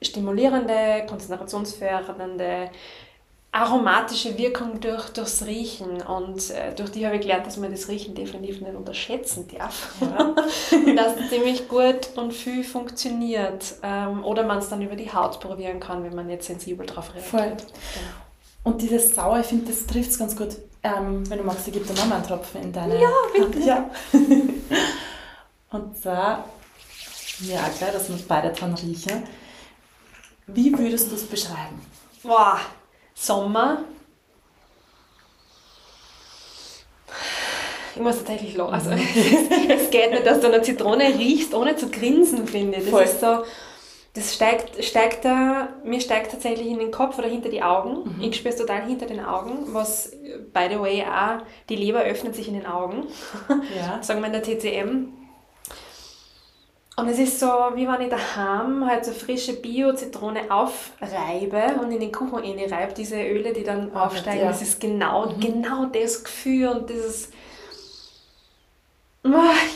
stimulierende, 0.00 1.04
konzentrationsfördernde, 1.06 2.70
aromatische 3.52 4.38
Wirkung 4.38 4.80
durch, 4.80 5.10
durchs 5.10 5.44
Riechen. 5.44 6.00
Und 6.00 6.50
äh, 6.50 6.74
durch 6.74 6.90
die 6.90 7.04
habe 7.04 7.16
ich 7.16 7.22
gelernt, 7.22 7.46
dass 7.46 7.58
man 7.58 7.70
das 7.70 7.88
Riechen 7.88 8.14
definitiv 8.14 8.62
nicht 8.62 8.74
unterschätzen 8.74 9.48
darf. 9.48 9.96
Ja. 10.00 10.34
dass 10.96 11.16
es 11.16 11.28
ziemlich 11.28 11.68
gut 11.68 12.10
und 12.16 12.32
viel 12.32 12.64
funktioniert. 12.64 13.74
Ähm, 13.82 14.24
oder 14.24 14.44
man 14.44 14.58
es 14.58 14.70
dann 14.70 14.80
über 14.80 14.96
die 14.96 15.12
Haut 15.12 15.40
probieren 15.40 15.78
kann, 15.78 16.04
wenn 16.04 16.14
man 16.14 16.30
jetzt 16.30 16.46
sensibel 16.46 16.86
darauf 16.86 17.14
reagiert. 17.14 17.30
Voll. 17.30 17.48
Genau. 17.50 18.27
Und 18.68 18.82
dieses 18.82 19.14
Sauer, 19.14 19.40
ich 19.40 19.46
finde, 19.46 19.72
das 19.72 19.86
trifft 19.86 20.10
es 20.10 20.18
ganz 20.18 20.36
gut. 20.36 20.58
Ähm, 20.82 21.28
wenn 21.30 21.38
du 21.38 21.44
magst, 21.44 21.66
ich 21.66 21.72
gebe 21.72 21.86
dir 21.86 21.94
nochmal 21.94 22.18
einen 22.18 22.26
Tropfen 22.26 22.64
in 22.64 22.70
deine 22.70 23.00
Ja, 23.00 23.10
bitte. 23.32 23.60
Ja. 23.60 23.90
Und 25.70 25.96
zwar, 25.96 26.44
ja, 27.40 27.62
klar, 27.78 27.92
dass 27.92 28.10
wir 28.10 28.18
beide 28.28 28.52
dran 28.52 28.74
riechen. 28.74 29.22
Wie 30.48 30.78
würdest 30.78 31.10
du 31.10 31.14
es 31.14 31.24
beschreiben? 31.24 31.80
Boah, 32.22 32.60
Sommer. 33.14 33.84
Ich 37.94 38.02
muss 38.02 38.18
tatsächlich 38.18 38.54
lachen. 38.54 38.74
Also, 38.74 38.90
es 39.70 39.90
geht 39.90 40.10
nicht, 40.10 40.26
dass 40.26 40.40
du 40.40 40.48
eine 40.48 40.60
Zitrone 40.60 41.04
riechst, 41.04 41.54
ohne 41.54 41.74
zu 41.74 41.88
grinsen, 41.88 42.46
finde 42.46 42.76
ich. 42.76 42.84
Das 42.84 42.90
Voll. 42.90 43.04
ist 43.04 43.20
so 43.20 43.44
das 44.18 44.34
steigt, 44.34 44.82
steigt 44.82 45.24
da, 45.24 45.68
mir 45.84 46.00
steigt 46.00 46.32
tatsächlich 46.32 46.66
in 46.66 46.80
den 46.80 46.90
Kopf 46.90 47.18
oder 47.18 47.28
hinter 47.28 47.50
die 47.50 47.62
Augen. 47.62 48.16
Mhm. 48.16 48.20
Ich 48.20 48.36
spüre 48.36 48.52
es 48.52 48.60
total 48.60 48.84
hinter 48.84 49.06
den 49.06 49.24
Augen, 49.24 49.72
was, 49.72 50.10
by 50.52 50.66
the 50.68 50.80
way, 50.80 51.04
auch, 51.04 51.42
die 51.68 51.76
Leber 51.76 52.00
öffnet 52.00 52.34
sich 52.34 52.48
in 52.48 52.54
den 52.54 52.66
Augen. 52.66 53.06
Ja. 53.76 53.98
Sagen 54.02 54.20
wir 54.20 54.26
in 54.26 54.32
der 54.32 54.42
TCM. 54.42 55.12
Und 56.96 57.08
es 57.08 57.18
ist 57.20 57.38
so, 57.38 57.46
wie 57.74 57.86
wenn 57.86 58.00
ich 58.00 58.08
daheim 58.08 58.84
halt 58.84 59.04
so 59.04 59.12
frische 59.12 59.52
Bio-Zitrone 59.52 60.50
aufreibe 60.50 61.80
und 61.80 61.92
in 61.92 62.00
den 62.00 62.10
Kuchen 62.10 62.42
reibe, 62.42 62.92
diese 62.92 63.22
Öle, 63.22 63.52
die 63.52 63.62
dann 63.62 63.92
oh, 63.94 63.98
aufsteigen. 63.98 64.40
Ja. 64.40 64.48
Das 64.48 64.62
ist 64.62 64.80
genau, 64.80 65.26
mhm. 65.26 65.40
genau 65.40 65.84
das 65.86 66.24
Gefühl 66.24 66.68
und 66.68 66.90
dieses. 66.90 67.30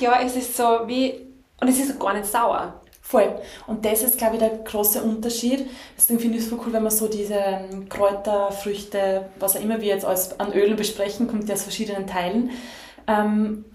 Ja, 0.01 0.21
es 0.25 0.35
ist 0.35 0.57
so 0.57 0.81
wie. 0.87 1.15
Und 1.61 1.69
es 1.69 1.79
ist 1.79 2.01
gar 2.01 2.15
nicht 2.15 2.27
sauer. 2.27 2.82
Voll. 3.13 3.31
Und 3.67 3.85
das 3.85 4.03
ist, 4.03 4.17
glaube 4.17 4.37
ich, 4.37 4.39
der 4.39 4.49
große 4.65 5.03
Unterschied. 5.03 5.69
Deswegen 5.99 6.19
finde 6.19 6.39
ich 6.39 6.45
es 6.45 6.49
voll 6.49 6.61
cool, 6.65 6.73
wenn 6.73 6.83
man 6.83 6.91
so 6.91 7.09
diese 7.09 7.35
ähm, 7.35 7.87
Kräuter, 7.91 8.51
Früchte, 8.51 9.27
was 9.39 9.55
auch 9.55 9.61
immer 9.61 9.83
wir 9.83 9.89
jetzt 9.89 10.07
als 10.07 10.41
an 10.41 10.55
Ölen 10.55 10.77
besprechen, 10.77 11.29
kommt 11.29 11.47
ja 11.47 11.55
aus 11.55 11.63
verschiedenen 11.63 12.07
Teilen. 12.07 12.53
Ähm, 13.07 13.67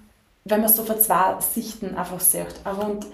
wenn 0.44 0.62
man 0.62 0.72
es 0.72 0.76
so 0.76 0.84
von 0.84 1.00
zwei 1.00 1.40
Sichten 1.40 1.96
einfach 1.96 2.20
sieht. 2.20 2.48
Und 2.82 3.06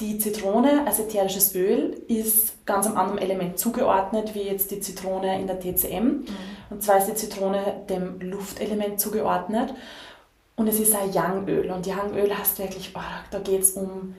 die 0.00 0.18
Zitrone 0.18 0.86
als 0.86 0.98
ätherisches 0.98 1.54
Öl 1.54 1.96
ist 2.08 2.66
ganz 2.66 2.86
am 2.86 2.98
anderen 2.98 3.18
Element 3.18 3.58
zugeordnet, 3.58 4.34
wie 4.34 4.42
jetzt 4.42 4.70
die 4.72 4.80
Zitrone 4.80 5.40
in 5.40 5.46
der 5.46 5.60
TCM. 5.60 6.04
Mhm. 6.04 6.26
Und 6.68 6.82
zwar 6.82 6.98
ist 6.98 7.06
die 7.06 7.14
Zitrone 7.14 7.84
dem 7.88 8.20
Luftelement 8.20 9.00
zugeordnet. 9.00 9.72
Und 10.56 10.68
es 10.68 10.78
ist 10.78 10.94
ein 10.94 11.10
Yang-Öl. 11.10 11.70
Und 11.70 11.86
Yang-Öl 11.86 12.36
heißt 12.36 12.58
wirklich, 12.58 12.92
oh, 12.94 13.00
da 13.30 13.38
geht 13.38 13.62
es 13.62 13.70
um 13.70 14.14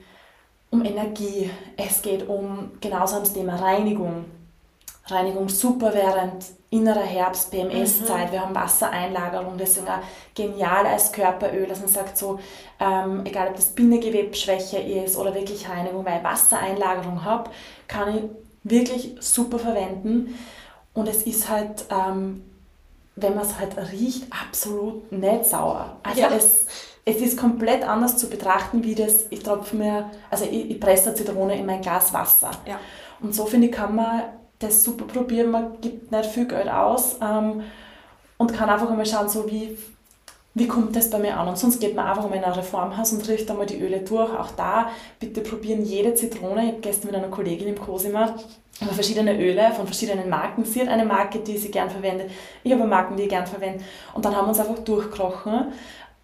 um 0.72 0.84
Energie, 0.84 1.50
es 1.76 2.02
geht 2.02 2.28
um 2.28 2.72
genauso 2.80 3.16
ums 3.16 3.32
Thema 3.32 3.56
Reinigung. 3.56 4.24
Reinigung 5.06 5.48
super 5.48 5.92
während 5.92 6.46
innerer 6.70 7.02
Herbst, 7.02 7.50
PMS-Zeit. 7.50 8.28
Mhm. 8.28 8.32
Wir 8.32 8.40
haben 8.40 8.54
Wassereinlagerung, 8.54 9.58
deswegen 9.58 9.88
auch 9.88 10.00
genial 10.34 10.86
als 10.86 11.12
Körperöl, 11.12 11.66
dass 11.66 11.80
man 11.80 11.88
sagt 11.88 12.16
so, 12.16 12.40
ähm, 12.80 13.26
egal 13.26 13.48
ob 13.48 13.56
das 13.56 13.66
Bindegewebsschwäche 13.66 14.78
ist 14.78 15.16
oder 15.16 15.34
wirklich 15.34 15.68
Reinigung, 15.68 16.06
weil 16.06 16.18
ich 16.18 16.24
Wassereinlagerung 16.24 17.22
habe, 17.22 17.50
kann 17.86 18.16
ich 18.16 18.22
wirklich 18.64 19.16
super 19.20 19.58
verwenden. 19.58 20.38
Und 20.94 21.06
es 21.06 21.24
ist 21.24 21.50
halt, 21.50 21.84
ähm, 21.90 22.44
wenn 23.16 23.34
man 23.34 23.44
es 23.44 23.58
halt 23.58 23.76
riecht, 23.92 24.24
absolut 24.30 25.12
nicht 25.12 25.44
sauer. 25.44 25.96
Also 26.02 26.20
ja. 26.22 26.30
es 26.30 26.66
es 27.04 27.16
ist 27.16 27.38
komplett 27.38 27.82
anders 27.86 28.16
zu 28.16 28.28
betrachten, 28.28 28.84
wie 28.84 28.94
das, 28.94 29.26
ich 29.30 29.42
tropfe 29.42 29.76
mir, 29.76 30.10
also 30.30 30.44
ich, 30.44 30.70
ich 30.70 30.80
presse 30.80 31.08
eine 31.08 31.14
Zitrone 31.14 31.58
in 31.58 31.66
mein 31.66 31.80
Glas 31.80 32.12
Wasser. 32.12 32.50
Ja. 32.66 32.78
Und 33.20 33.34
so 33.34 33.46
finde 33.46 33.68
ich, 33.68 33.72
kann 33.72 33.94
man 33.94 34.22
das 34.58 34.84
super 34.84 35.04
probieren, 35.06 35.50
man 35.50 35.80
gibt 35.80 36.12
nicht 36.12 36.26
viel 36.26 36.46
Geld 36.46 36.68
aus 36.68 37.16
ähm, 37.20 37.62
und 38.38 38.54
kann 38.54 38.70
einfach 38.70 38.88
mal 38.90 39.04
schauen, 39.04 39.28
so 39.28 39.50
wie, 39.50 39.76
wie 40.54 40.68
kommt 40.68 40.94
das 40.94 41.10
bei 41.10 41.18
mir 41.18 41.36
an. 41.36 41.48
Und 41.48 41.58
sonst 41.58 41.80
geht 41.80 41.96
man 41.96 42.06
einfach 42.06 42.28
mal 42.28 42.36
in 42.36 42.44
ein 42.44 42.52
Reformhaus 42.52 43.12
und 43.12 43.24
trifft 43.24 43.50
einmal 43.50 43.66
die 43.66 43.80
Öle 43.80 44.00
durch. 44.00 44.32
Auch 44.32 44.52
da 44.52 44.90
bitte 45.18 45.40
probieren 45.40 45.84
jede 45.84 46.14
Zitrone. 46.14 46.62
Ich 46.62 46.68
habe 46.68 46.80
gestern 46.80 47.08
mit 47.08 47.16
einer 47.16 47.28
Kollegin 47.28 47.68
im 47.68 47.80
Cosima 47.80 48.34
über 48.80 48.92
verschiedene 48.92 49.38
Öle 49.38 49.72
von 49.72 49.86
verschiedenen 49.86 50.28
Marken. 50.28 50.64
Sie 50.64 50.80
hat 50.80 50.88
eine 50.88 51.04
Marke, 51.04 51.38
die 51.40 51.56
sie 51.56 51.70
gern 51.70 51.90
verwendet. 51.90 52.30
Ich 52.62 52.72
habe 52.72 52.84
Marken, 52.84 53.16
die 53.16 53.24
ich 53.24 53.28
gern 53.28 53.46
verwende. 53.46 53.84
Und 54.14 54.24
dann 54.24 54.36
haben 54.36 54.46
wir 54.46 54.50
uns 54.50 54.60
einfach 54.60 54.78
durchkrochen. 54.80 55.72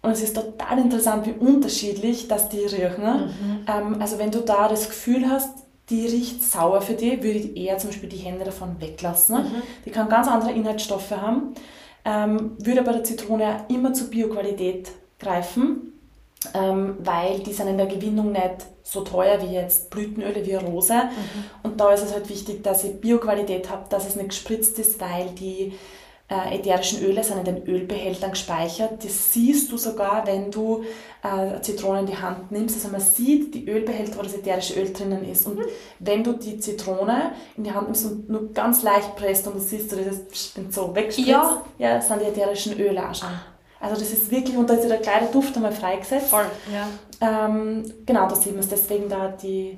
Und 0.01 0.11
es 0.11 0.21
ist 0.21 0.35
total 0.35 0.79
interessant, 0.79 1.25
wie 1.25 1.33
unterschiedlich 1.33 2.27
das 2.27 2.49
die 2.49 2.59
riechen. 2.59 3.03
Mhm. 3.03 3.65
Ähm, 3.67 4.01
also 4.01 4.17
wenn 4.17 4.31
du 4.31 4.39
da 4.39 4.67
das 4.67 4.87
Gefühl 4.87 5.29
hast, 5.29 5.57
die 5.89 6.05
riecht 6.07 6.43
sauer 6.43 6.81
für 6.81 6.93
dich, 6.93 7.21
würde 7.23 7.39
ich 7.39 7.57
eher 7.57 7.77
zum 7.77 7.89
Beispiel 7.89 8.09
die 8.09 8.17
Hände 8.17 8.45
davon 8.45 8.79
weglassen. 8.79 9.35
Mhm. 9.37 9.61
Die 9.85 9.91
kann 9.91 10.07
ganz 10.07 10.27
andere 10.27 10.51
Inhaltsstoffe 10.51 11.11
haben. 11.11 11.53
Ähm, 12.05 12.55
würde 12.59 12.83
bei 12.83 12.93
der 12.93 13.03
Zitrone 13.03 13.65
immer 13.69 13.93
zur 13.93 14.09
Bioqualität 14.09 14.89
greifen. 15.19 15.93
ähm, 16.53 16.95
weil 16.99 17.39
die 17.39 17.53
sind 17.53 17.67
in 17.67 17.77
der 17.77 17.87
Gewinnung 17.87 18.31
nicht 18.31 18.65
so 18.83 19.01
teuer 19.01 19.41
wie 19.41 19.53
jetzt 19.53 19.89
Blütenöle 19.89 20.45
wie 20.45 20.55
Rose. 20.55 20.93
Mhm. 20.93 21.43
Und 21.63 21.79
da 21.79 21.93
ist 21.93 22.03
es 22.03 22.13
halt 22.13 22.29
wichtig, 22.29 22.63
dass 22.63 22.83
ich 22.83 22.99
Bioqualität 23.01 23.69
habe, 23.69 23.85
dass 23.89 24.07
es 24.07 24.15
nicht 24.15 24.29
gespritzt 24.29 24.79
ist, 24.79 24.99
weil 25.01 25.29
die 25.31 25.73
ätherischen 26.29 27.03
Öle 27.03 27.23
sind 27.23 27.39
in 27.39 27.55
den 27.55 27.67
Ölbehältern 27.67 28.31
gespeichert. 28.31 29.03
Das 29.03 29.33
siehst 29.33 29.71
du 29.71 29.77
sogar, 29.77 30.27
wenn 30.27 30.51
du 30.51 30.83
äh, 31.23 31.59
Zitrone 31.61 32.01
in 32.01 32.05
die 32.05 32.17
Hand 32.17 32.51
nimmst. 32.51 32.75
Also 32.75 32.89
man 32.89 33.01
sieht 33.01 33.55
die 33.55 33.67
Ölbehälter, 33.67 34.17
wo 34.17 34.21
das 34.21 34.35
ätherische 34.35 34.79
Öl 34.79 34.93
drinnen 34.93 35.27
ist. 35.27 35.47
Und 35.47 35.57
mhm. 35.57 35.65
wenn 35.99 36.23
du 36.23 36.33
die 36.33 36.59
Zitrone 36.59 37.31
in 37.57 37.63
die 37.63 37.71
Hand 37.71 37.87
nimmst 37.87 38.05
und 38.05 38.29
nur 38.29 38.53
ganz 38.53 38.83
leicht 38.83 39.15
presst 39.15 39.47
und 39.47 39.55
du 39.55 39.59
siehst, 39.59 39.91
du 39.91 39.95
das 39.97 40.53
so 40.69 40.93
wegspritzt, 40.95 41.27
ja. 41.27 41.63
ja, 41.79 41.99
sind 41.99 42.21
die 42.21 42.25
ätherischen 42.25 42.79
Öle 42.79 43.09
auch 43.09 43.15
schon. 43.15 43.29
Also 43.79 43.95
das 43.95 44.11
ist 44.11 44.29
wirklich, 44.29 44.55
und 44.55 44.69
da 44.69 44.75
ist 44.75 44.83
ja 44.83 44.89
der 44.89 44.99
kleine 44.99 45.27
Duft 45.27 45.55
einmal 45.55 45.71
freigesetzt. 45.71 46.27
Voll, 46.27 46.45
ja. 46.71 46.87
Ähm, 47.21 47.91
genau, 48.05 48.27
da 48.27 48.35
sieht 48.35 48.51
man 48.51 48.59
es. 48.59 48.69
Deswegen 48.69 49.09
da 49.09 49.29
die 49.29 49.77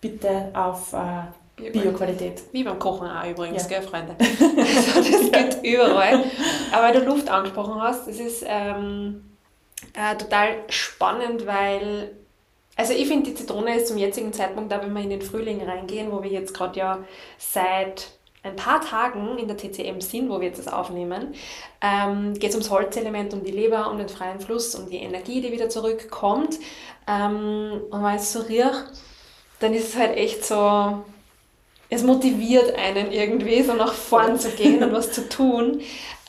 Bitte 0.00 0.50
auf 0.54 0.94
äh, 0.94 1.24
Bioqualität. 1.68 2.42
Wie 2.52 2.64
beim 2.64 2.78
Kochen 2.78 3.08
auch 3.08 3.28
übrigens, 3.28 3.62
ja. 3.64 3.68
gell, 3.78 3.82
Freunde? 3.82 4.16
also 4.18 5.00
das 5.30 5.30
geht 5.30 5.64
überall. 5.64 6.24
Aber 6.72 6.82
weil 6.84 6.94
du 6.94 7.04
Luft 7.04 7.28
angesprochen 7.28 7.80
hast, 7.80 8.08
das 8.08 8.18
ist 8.18 8.44
ähm, 8.46 9.24
äh, 9.94 10.16
total 10.16 10.56
spannend, 10.68 11.46
weil 11.46 12.12
also 12.76 12.94
ich 12.94 13.08
finde, 13.08 13.28
die 13.28 13.34
Zitrone 13.34 13.76
ist 13.76 13.88
zum 13.88 13.98
jetzigen 13.98 14.32
Zeitpunkt, 14.32 14.72
da 14.72 14.80
wenn 14.80 14.94
wir 14.94 15.02
in 15.02 15.10
den 15.10 15.20
Frühling 15.20 15.62
reingehen, 15.62 16.10
wo 16.10 16.22
wir 16.22 16.30
jetzt 16.30 16.54
gerade 16.54 16.78
ja 16.78 16.98
seit 17.36 18.12
ein 18.42 18.56
paar 18.56 18.80
Tagen 18.80 19.36
in 19.36 19.48
der 19.48 19.56
TCM 19.56 20.00
sind, 20.00 20.30
wo 20.30 20.40
wir 20.40 20.48
jetzt 20.48 20.58
das 20.58 20.72
aufnehmen, 20.72 21.34
ähm, 21.82 22.32
geht 22.34 22.50
es 22.50 22.54
ums 22.54 22.70
Holzelement, 22.70 23.34
um 23.34 23.44
die 23.44 23.50
Leber, 23.50 23.90
um 23.90 23.98
den 23.98 24.08
freien 24.08 24.40
Fluss, 24.40 24.74
um 24.74 24.88
die 24.88 24.96
Energie, 24.96 25.42
die 25.42 25.52
wieder 25.52 25.68
zurückkommt. 25.68 26.58
Ähm, 27.06 27.82
und 27.90 28.02
wenn 28.02 28.14
ich 28.14 28.22
es 28.22 28.32
so 28.32 28.40
rieche, 28.40 28.72
dann 29.58 29.74
ist 29.74 29.90
es 29.90 29.96
halt 29.96 30.16
echt 30.16 30.42
so, 30.44 31.04
es 31.90 32.02
motiviert 32.02 32.74
einen 32.76 33.12
irgendwie, 33.12 33.62
so 33.62 33.74
nach 33.74 33.92
vorn 33.92 34.38
zu 34.38 34.50
gehen 34.50 34.82
und 34.82 34.92
was 34.92 35.12
zu 35.12 35.28
tun. 35.28 35.80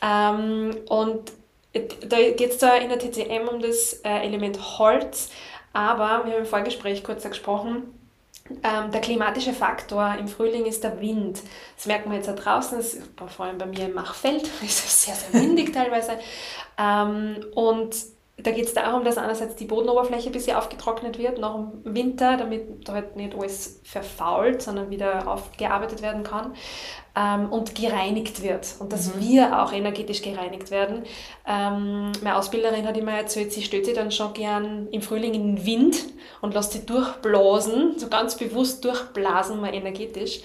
Ähm, 0.02 0.76
und 0.90 1.32
da 1.74 2.18
geht 2.18 2.52
es 2.52 2.58
da 2.58 2.76
in 2.76 2.90
der 2.90 3.00
TCM 3.00 3.48
um 3.48 3.62
das 3.62 3.94
äh, 4.04 4.26
Element 4.26 4.80
Holz, 4.80 5.30
aber 5.72 6.26
wir 6.26 6.34
haben 6.34 6.40
im 6.40 6.46
Vorgespräch 6.46 7.04
kurz 7.04 7.24
gesprochen, 7.24 7.94
ähm, 8.64 8.92
der 8.92 9.00
klimatische 9.00 9.54
Faktor 9.54 10.16
im 10.20 10.28
Frühling 10.28 10.66
ist 10.66 10.84
der 10.84 11.00
Wind. 11.00 11.42
Das 11.78 11.86
merkt 11.86 12.06
man 12.06 12.16
jetzt 12.16 12.28
da 12.28 12.34
draußen, 12.34 12.78
das, 12.78 12.98
vor 13.28 13.46
allem 13.46 13.58
bei 13.58 13.66
mir 13.66 13.86
im 13.86 13.94
Machfeld, 13.94 14.44
ist 14.62 14.86
es 14.86 15.06
sehr, 15.06 15.16
sehr 15.16 15.42
windig 15.42 15.74
teilweise. 15.74 16.20
Ähm, 16.78 17.46
und 17.56 17.96
da 18.44 18.52
geht 18.52 18.66
es 18.66 18.74
darum, 18.74 19.04
dass 19.04 19.18
einerseits 19.18 19.56
die 19.56 19.66
Bodenoberfläche 19.66 20.30
ein 20.30 20.32
bisschen 20.32 20.58
aufgetrocknet 20.58 21.18
wird 21.18 21.40
nach 21.40 21.56
dem 21.56 21.96
Winter, 21.96 22.38
damit 22.38 22.88
da 22.88 22.94
halt 22.94 23.16
nicht 23.16 23.36
alles 23.36 23.80
verfault, 23.84 24.62
sondern 24.62 24.90
wieder 24.90 25.28
aufgearbeitet 25.28 26.02
werden 26.02 26.24
kann 26.24 26.54
ähm, 27.16 27.52
und 27.52 27.76
gereinigt 27.76 28.42
wird 28.42 28.76
und 28.80 28.94
dass 28.94 29.16
mhm. 29.16 29.22
wir 29.22 29.62
auch 29.62 29.74
energetisch 29.74 30.22
gereinigt 30.22 30.72
werden. 30.72 31.04
Ähm, 31.46 32.12
meine 32.22 32.38
Ausbilderin 32.38 32.88
hat 32.88 32.98
immer 32.98 33.14
erzählt, 33.14 33.52
sie 33.52 33.64
stellt 33.64 33.86
sich 33.86 33.96
dann 33.96 34.12
schon 34.12 34.34
gern 34.34 34.88
im 34.92 35.02
Frühling 35.02 35.34
in 35.34 35.56
den 35.56 35.66
Wind 35.66 35.98
und 36.42 36.54
lässt 36.54 36.74
sie 36.74 36.86
durchblasen, 36.86 37.98
so 37.98 38.08
ganz 38.08 38.36
bewusst 38.36 38.86
durchblasen, 38.86 39.60
mal 39.60 39.74
energetisch. 39.74 40.40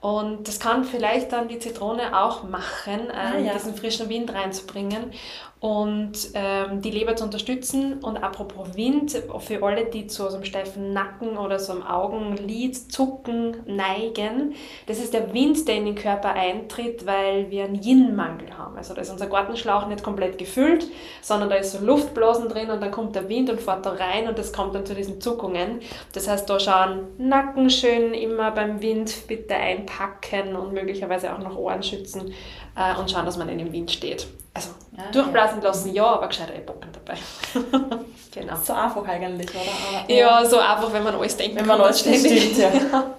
Und 0.00 0.46
das 0.46 0.60
kann 0.60 0.84
vielleicht 0.84 1.32
dann 1.32 1.48
die 1.48 1.58
Zitrone 1.58 2.18
auch 2.18 2.42
machen, 2.42 3.00
ähm, 3.00 3.10
ah, 3.12 3.38
ja. 3.38 3.52
diesen 3.54 3.74
frischen 3.74 4.08
Wind 4.08 4.32
reinzubringen 4.32 5.12
und 5.60 6.30
ähm, 6.32 6.80
die 6.80 6.90
Leber 6.90 7.16
zu 7.16 7.24
unterstützen. 7.24 7.98
Und 8.00 8.16
apropos 8.16 8.74
Wind, 8.76 9.22
für 9.40 9.62
alle, 9.62 9.84
die 9.86 10.06
zu 10.06 10.28
so 10.28 10.36
einem 10.36 10.44
steifen 10.44 10.92
Nacken 10.92 11.36
oder 11.36 11.58
so 11.58 11.72
einem 11.72 11.82
Augenlid 11.82 12.90
zucken, 12.90 13.58
neigen, 13.66 14.54
das 14.86 14.98
ist 14.98 15.12
der 15.12 15.34
Wind, 15.34 15.68
der 15.68 15.76
in 15.76 15.84
den 15.84 15.94
Körper 15.94 16.09
eintritt, 16.18 17.06
weil 17.06 17.50
wir 17.50 17.64
einen 17.64 17.82
Yin-Mangel 17.82 18.56
haben. 18.56 18.76
Also 18.76 18.94
da 18.94 19.00
ist 19.00 19.10
unser 19.10 19.26
Gartenschlauch 19.26 19.86
nicht 19.86 20.02
komplett 20.02 20.38
gefüllt, 20.38 20.86
sondern 21.22 21.50
da 21.50 21.56
ist 21.56 21.72
so 21.72 21.84
Luftblasen 21.84 22.48
drin 22.48 22.70
und 22.70 22.80
dann 22.80 22.90
kommt 22.90 23.14
der 23.14 23.28
Wind 23.28 23.50
und 23.50 23.60
fährt 23.60 23.86
da 23.86 23.90
rein 23.90 24.28
und 24.28 24.38
das 24.38 24.52
kommt 24.52 24.74
dann 24.74 24.86
zu 24.86 24.94
diesen 24.94 25.20
Zuckungen. 25.20 25.80
Das 26.12 26.28
heißt, 26.28 26.48
da 26.48 26.58
schauen 26.60 27.08
Nacken 27.18 27.70
schön 27.70 28.14
immer 28.14 28.50
beim 28.50 28.80
Wind 28.82 29.26
bitte 29.28 29.54
einpacken 29.54 30.56
und 30.56 30.72
möglicherweise 30.72 31.32
auch 31.32 31.38
noch 31.38 31.56
Ohren 31.56 31.82
schützen 31.82 32.34
äh, 32.76 32.98
und 32.98 33.10
schauen, 33.10 33.24
dass 33.24 33.36
man 33.36 33.48
in 33.48 33.58
dem 33.58 33.72
Wind 33.72 33.90
steht. 33.90 34.26
Also 34.52 34.70
ja, 34.96 35.10
durchblasen 35.12 35.62
lassen, 35.62 35.94
ja, 35.94 36.04
aber 36.04 36.28
gescheiter 36.28 36.54
Epochen 36.54 36.90
dabei. 36.92 37.18
genau. 38.34 38.56
So 38.62 38.72
einfach 38.72 39.06
eigentlich, 39.06 39.48
oder? 39.50 39.60
Aber, 40.02 40.12
ja, 40.12 40.44
so 40.44 40.58
einfach, 40.58 40.92
wenn 40.92 41.04
man 41.04 41.14
alles 41.14 41.36
denkt. 41.36 41.56
Wenn 41.56 41.66
man 41.66 41.80
alles. 41.80 42.00
Stimmt, 42.00 42.58
ja. 42.58 42.70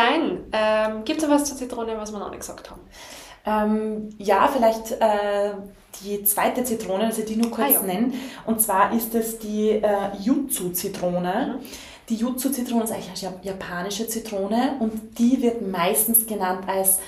Fein. 0.00 0.38
Ähm, 0.52 1.04
Gibt 1.04 1.22
es 1.22 1.28
noch 1.28 1.34
was 1.34 1.44
zur 1.44 1.56
Zitrone, 1.56 1.96
was 1.96 2.12
wir 2.12 2.18
noch 2.18 2.30
nicht 2.30 2.40
gesagt 2.40 2.70
haben? 2.70 2.80
Ähm, 3.46 4.10
ja, 4.18 4.48
vielleicht 4.52 4.92
äh, 4.92 5.52
die 6.02 6.24
zweite 6.24 6.64
Zitrone, 6.64 7.04
also 7.04 7.22
die 7.22 7.36
nur 7.36 7.50
kurz 7.50 7.68
ah, 7.68 7.72
ja. 7.72 7.82
nennen. 7.82 8.14
Und 8.46 8.60
zwar 8.60 8.92
ist 8.92 9.14
es 9.14 9.38
die 9.38 9.70
äh, 9.70 10.16
Jutsu-Zitrone. 10.20 11.58
Mhm. 11.58 11.66
Die 12.08 12.16
Jutsu-Zitrone 12.16 12.84
ist 12.84 12.92
eigentlich 12.92 13.26
eine 13.26 13.36
japanische 13.42 14.06
Zitrone 14.08 14.76
und 14.80 15.18
die 15.18 15.40
wird 15.42 15.62
meistens 15.62 16.26
genannt 16.26 16.64
als 16.66 16.98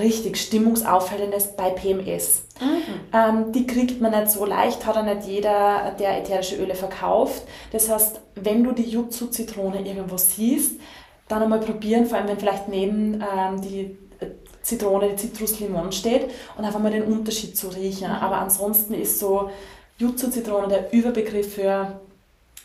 richtig 0.00 0.38
stimmungsauffällendes 0.38 1.54
bei 1.56 1.70
PMS. 1.70 2.44
Mhm. 2.60 3.00
Ähm, 3.12 3.52
die 3.52 3.66
kriegt 3.66 4.00
man 4.00 4.12
nicht 4.12 4.30
so 4.30 4.46
leicht, 4.46 4.86
hat 4.86 4.96
auch 4.96 5.04
nicht 5.04 5.26
jeder, 5.26 5.94
der 5.98 6.18
ätherische 6.18 6.56
Öle 6.56 6.74
verkauft. 6.74 7.42
Das 7.72 7.90
heißt, 7.90 8.20
wenn 8.36 8.64
du 8.64 8.72
die 8.72 8.88
Jutsu-Zitrone 8.88 9.86
irgendwo 9.86 10.16
siehst, 10.16 10.80
dann 11.28 11.42
einmal 11.42 11.60
probieren, 11.60 12.06
vor 12.06 12.18
allem 12.18 12.28
wenn 12.28 12.38
vielleicht 12.38 12.68
neben 12.68 13.14
ähm, 13.14 13.60
die 13.60 13.96
äh, 14.20 14.30
Zitrone, 14.62 15.10
die 15.10 15.16
Zitruslimon 15.16 15.92
steht 15.92 16.30
und 16.56 16.64
einfach 16.64 16.80
mal 16.80 16.90
den 16.90 17.04
Unterschied 17.04 17.56
zu 17.56 17.68
riechen. 17.68 18.08
Mhm. 18.08 18.16
Aber 18.16 18.38
ansonsten 18.38 18.94
ist 18.94 19.18
so 19.18 19.50
Jutsu-Zitrone 19.98 20.68
der 20.68 20.92
Überbegriff 20.92 21.54
für 21.54 22.00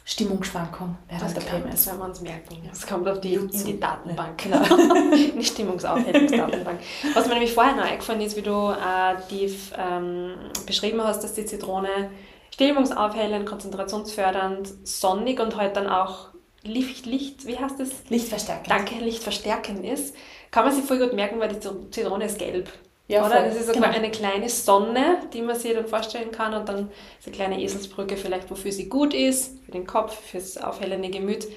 Stimmungsschwankung 0.03 0.97
während 1.07 1.35
der 1.35 1.41
PMS. 1.41 1.71
Das 1.71 1.87
werden 1.87 1.99
wir 1.99 2.05
uns 2.05 2.21
merken. 2.21 2.57
Das 2.67 2.87
kommt 2.87 3.07
auf 3.07 3.21
die, 3.21 3.35
in 3.35 3.49
die 3.49 3.79
Datenbank. 3.79 4.45
Ja, 4.45 4.59
genau. 4.63 5.13
in 5.13 5.39
die 5.39 5.45
Stimmungsaufhellungsdatenbank. 5.45 6.79
Was 7.13 7.27
mir 7.27 7.33
nämlich 7.33 7.53
vorher 7.53 7.75
noch 7.75 7.83
eingefallen 7.83 8.21
ist, 8.21 8.35
wie 8.35 8.41
du 8.41 8.71
äh, 8.71 9.15
die 9.29 9.55
ähm, 9.77 10.33
beschrieben 10.65 11.01
hast, 11.03 11.23
dass 11.23 11.33
die 11.33 11.45
Zitrone 11.45 12.09
stimmungsaufhellend, 12.53 13.45
konzentrationsfördernd, 13.45 14.73
sonnig 14.83 15.39
und 15.39 15.55
halt 15.55 15.77
dann 15.77 15.87
auch 15.87 16.30
Licht, 16.63 17.05
Licht, 17.05 17.45
wie 17.47 17.57
heißt 17.57 17.79
das? 17.79 17.89
Lichtverstärkend. 18.09 18.69
Danke, 18.69 18.95
Lichtverstärkend 18.95 19.85
ist, 19.85 20.15
kann 20.51 20.65
man 20.65 20.73
sich 20.73 20.85
voll 20.85 20.99
gut 20.99 21.13
merken, 21.13 21.39
weil 21.39 21.49
die 21.49 21.59
Zitrone 21.59 22.25
ist 22.25 22.37
gelb. 22.37 22.69
Ja, 23.07 23.25
oder? 23.25 23.43
Das 23.43 23.55
ist 23.55 23.67
sogar 23.67 23.91
genau. 23.91 23.95
eine 23.95 24.09
kleine 24.09 24.47
Sonne, 24.47 25.17
die 25.33 25.41
man 25.41 25.55
sich 25.55 25.73
dann 25.73 25.87
vorstellen 25.87 26.31
kann 26.31 26.53
und 26.53 26.69
dann 26.69 26.89
eine 27.25 27.35
kleine 27.35 27.61
Eselsbrücke 27.61 28.15
vielleicht, 28.15 28.49
wofür 28.49 28.71
sie 28.71 28.87
gut 28.87 29.13
ist, 29.13 29.59
für 29.65 29.71
den 29.71 29.85
Kopf, 29.85 30.17
fürs 30.17 30.57
aufhellende 30.57 31.09
Gemüt. 31.09 31.47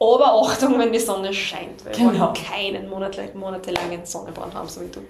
Aber 0.00 0.34
Achtung, 0.42 0.76
wenn 0.78 0.92
die 0.92 0.98
Sonne 0.98 1.32
scheint, 1.32 1.84
weil 1.84 1.94
genau. 1.94 2.12
wir 2.12 2.32
keinen 2.32 2.88
monate, 2.88 3.30
monatelangen 3.34 4.04
Sonnenbrand 4.04 4.54
haben, 4.54 4.68
so 4.68 4.80
wie 4.80 4.88
du. 4.88 5.00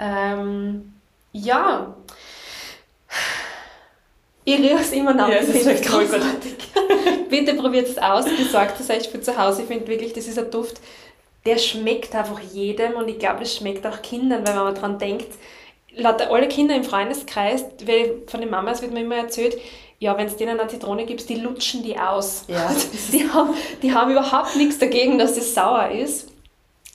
Ähm, 0.00 0.94
ja, 1.30 1.94
ich 4.44 4.58
rieche 4.58 4.74
es 4.74 4.92
immer 4.92 5.14
nach. 5.14 5.28
Ja, 5.28 5.36
es 5.36 5.48
ist 5.48 5.66
echt 5.66 5.86
großartig. 5.86 6.54
Bitte 7.30 7.54
probiert 7.54 7.88
es 7.88 7.98
aus, 7.98 8.24
besorgt 8.24 8.80
es 8.80 8.90
euch 8.90 9.08
für 9.08 9.20
zu 9.20 9.36
Hause. 9.36 9.62
Ich 9.62 9.68
finde 9.68 9.86
wirklich, 9.86 10.12
das 10.12 10.26
ist 10.26 10.38
ein 10.38 10.50
Duft, 10.50 10.80
der 11.46 11.58
schmeckt 11.58 12.14
einfach 12.14 12.40
jedem 12.40 12.94
und 12.94 13.08
ich 13.08 13.18
glaube, 13.18 13.42
es 13.42 13.56
schmeckt 13.56 13.86
auch 13.86 14.02
Kindern, 14.02 14.46
weil 14.46 14.54
wenn 14.54 14.64
man 14.64 14.74
daran 14.74 14.98
denkt, 14.98 15.28
lauter 15.94 16.30
alle 16.30 16.48
Kinder 16.48 16.74
im 16.74 16.84
Freundeskreis, 16.84 17.64
weil 17.84 18.22
von 18.26 18.40
den 18.40 18.50
Mamas 18.50 18.82
wird 18.82 18.92
mir 18.92 19.00
immer 19.00 19.16
erzählt, 19.16 19.56
ja, 19.98 20.16
wenn 20.18 20.26
es 20.26 20.36
denen 20.36 20.58
eine 20.58 20.68
Zitrone 20.68 21.06
gibt, 21.06 21.28
die 21.28 21.36
lutschen 21.36 21.82
die 21.84 21.96
aus. 21.96 22.44
Ja. 22.48 22.74
Die, 23.12 23.28
haben, 23.28 23.54
die 23.82 23.94
haben 23.94 24.10
überhaupt 24.10 24.56
nichts 24.56 24.78
dagegen, 24.78 25.16
dass 25.18 25.36
es 25.36 25.54
sauer 25.54 25.90
ist. 25.90 26.31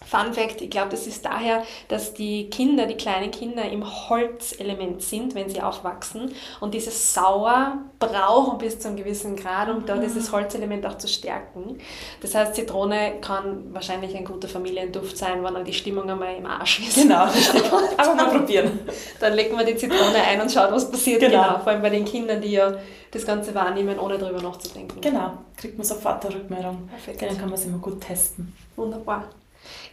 Fun 0.10 0.34
Fact, 0.34 0.62
ich 0.62 0.70
glaube, 0.70 0.90
das 0.90 1.06
ist 1.06 1.26
daher, 1.26 1.64
dass 1.90 2.14
die 2.14 2.50
Kinder, 2.50 2.86
die 2.86 2.96
kleinen 2.96 3.30
Kinder 3.30 3.70
im 3.70 3.84
Holzelement 4.10 5.02
sind, 5.02 5.36
wenn 5.36 5.50
sie 5.50 5.62
aufwachsen 5.62 6.32
und 6.62 6.74
dieses 6.74 7.14
Sauer 7.14 7.80
brauchen 8.00 8.58
bis 8.58 8.80
zu 8.80 8.88
einem 8.88 8.98
gewissen 8.98 9.36
Grad, 9.36 9.70
um 9.70 9.86
da 9.86 9.96
mhm. 9.96 10.02
dieses 10.02 10.32
Holzelement 10.32 10.86
auch 10.86 10.98
zu 10.98 11.08
stärken. 11.08 11.80
Das 12.22 12.36
heißt, 12.36 12.56
Zitrone 12.56 13.16
kann 13.20 13.74
wahrscheinlich 13.74 14.16
ein 14.16 14.24
guter 14.24 14.48
Familienduft 14.48 15.18
sein, 15.18 15.44
wenn 15.44 15.66
die 15.66 15.74
Stimmung 15.74 16.10
einmal 16.10 16.36
im 16.36 16.46
Arsch 16.46 16.80
ist. 16.80 16.96
Genau, 16.96 17.28
aber 17.98 18.16
mal 18.16 18.30
probieren. 18.30 18.80
Dann 19.20 19.34
legt 19.34 19.54
man 19.54 19.66
die 19.66 19.76
Zitrone 19.76 20.24
ein 20.26 20.40
und 20.40 20.52
schaut, 20.52 20.72
was 20.72 20.90
passiert. 20.90 21.20
Genau. 21.20 21.44
genau. 21.44 21.60
Vor 21.60 21.68
allem 21.74 21.82
bei 21.82 21.90
den 21.90 22.06
Kindern, 22.06 22.42
die 22.42 22.52
ja 22.52 22.78
das 23.12 23.26
Ganze 23.26 23.54
wahrnehmen, 23.54 24.00
ohne 24.00 24.18
darüber 24.18 24.42
nachzudenken. 24.42 25.02
Genau, 25.02 25.34
kriegt 25.58 25.78
man 25.78 25.86
sofort 25.86 26.26
eine 26.26 26.36
Rückmeldung. 26.36 26.88
Perfekt. 26.88 27.22
Dann 27.22 27.38
kann 27.38 27.50
man 27.50 27.54
es 27.54 27.66
immer 27.66 27.80
gut 27.80 28.02
testen. 28.02 28.54
Wunderbar. 28.76 29.26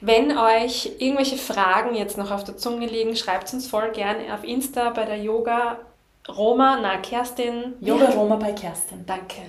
Wenn 0.01 0.37
euch 0.37 0.93
irgendwelche 0.99 1.37
Fragen 1.37 1.95
jetzt 1.95 2.19
noch 2.19 2.31
auf 2.31 2.45
der 2.45 2.57
Zunge 2.57 2.87
liegen, 2.87 3.17
schreibt 3.17 3.53
uns 3.53 3.67
voll 3.67 3.91
gerne 3.93 4.35
auf 4.35 4.45
Insta 4.45 4.91
bei 4.91 5.05
der 5.05 5.19
Yoga 5.19 5.79
Roma, 6.29 6.79
na 6.81 6.97
Kerstin. 6.99 7.75
Yoga 7.81 8.11
Roma 8.11 8.37
bei 8.37 8.53
Kerstin. 8.53 9.05
Danke. 9.07 9.43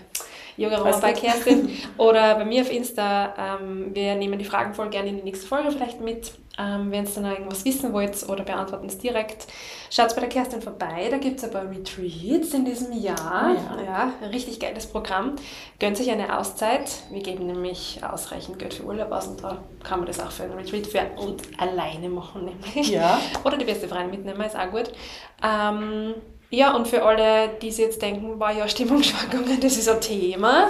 Yoga 0.58 0.78
Roma 0.78 0.98
bei 0.98 1.14
Kerstin. 1.14 1.70
Oder 1.98 2.36
bei 2.36 2.46
mir 2.46 2.62
auf 2.62 2.72
Insta. 2.72 3.34
Ähm, 3.38 3.94
wir 3.94 4.16
nehmen 4.16 4.40
die 4.40 4.46
Fragen 4.46 4.74
voll 4.74 4.90
gerne 4.90 5.10
in 5.10 5.18
die 5.18 5.24
nächste 5.24 5.48
Folge 5.48 5.72
vielleicht 5.72 6.02
mit. 6.02 6.34
Ähm, 6.58 6.90
Wenn 6.90 7.04
ihr 7.04 7.12
dann 7.14 7.26
irgendwas 7.26 7.66
wissen 7.66 7.92
wollt 7.92 8.30
oder 8.30 8.44
beantworten 8.44 8.86
es 8.86 8.98
direkt, 8.98 9.48
schaut 9.90 10.16
bei 10.16 10.22
der 10.22 10.30
Kerstin 10.30 10.62
vorbei. 10.62 11.10
Da 11.12 11.18
gibt 11.18 11.40
es 11.40 11.44
ein 11.44 11.52
paar 11.52 11.70
Retreats 11.70 12.54
in 12.54 12.64
diesem 12.64 12.94
Jahr. 12.94 13.54
Ja. 13.54 13.84
ja, 13.84 14.14
ein 14.22 14.30
richtig 14.30 14.60
geiles 14.60 14.88
Programm. 14.88 15.36
Gönnt 15.80 15.98
sich 15.98 16.10
eine 16.12 16.38
Auszeit. 16.38 16.90
Wir 17.12 17.22
geben 17.22 17.48
nämlich 17.48 18.00
ausreichend 18.10 18.58
Geld 18.58 18.74
für 18.74 18.84
Urlaub 18.84 19.12
aus 19.12 19.28
und 19.28 19.44
da 19.44 19.58
kann 19.84 20.00
man 20.00 20.08
das 20.08 20.22
auch 20.22 20.32
für 20.32 20.44
einen 20.44 20.54
Retreat 20.54 20.88
für 20.88 21.02
und 21.22 21.42
alleine 21.58 22.08
machen. 22.08 22.46
Nämlich. 22.46 22.90
Ja. 22.90 23.20
Oder 23.44 23.58
die 23.58 23.66
beste 23.66 23.90
Freundin 23.90 24.12
mitnehmen, 24.12 24.42
ist 24.42 24.56
auch 24.56 24.72
gut. 24.72 24.94
Ähm, 25.44 26.16
ja, 26.50 26.76
und 26.76 26.88
für 26.88 27.04
alle, 27.04 27.50
die 27.62 27.72
sich 27.72 27.86
jetzt 27.86 28.02
denken, 28.02 28.40
war 28.40 28.52
ja, 28.54 28.68
Stimmungsschwankungen, 28.68 29.60
das 29.62 29.78
ist 29.78 29.90
ein 29.90 30.00
Thema, 30.00 30.70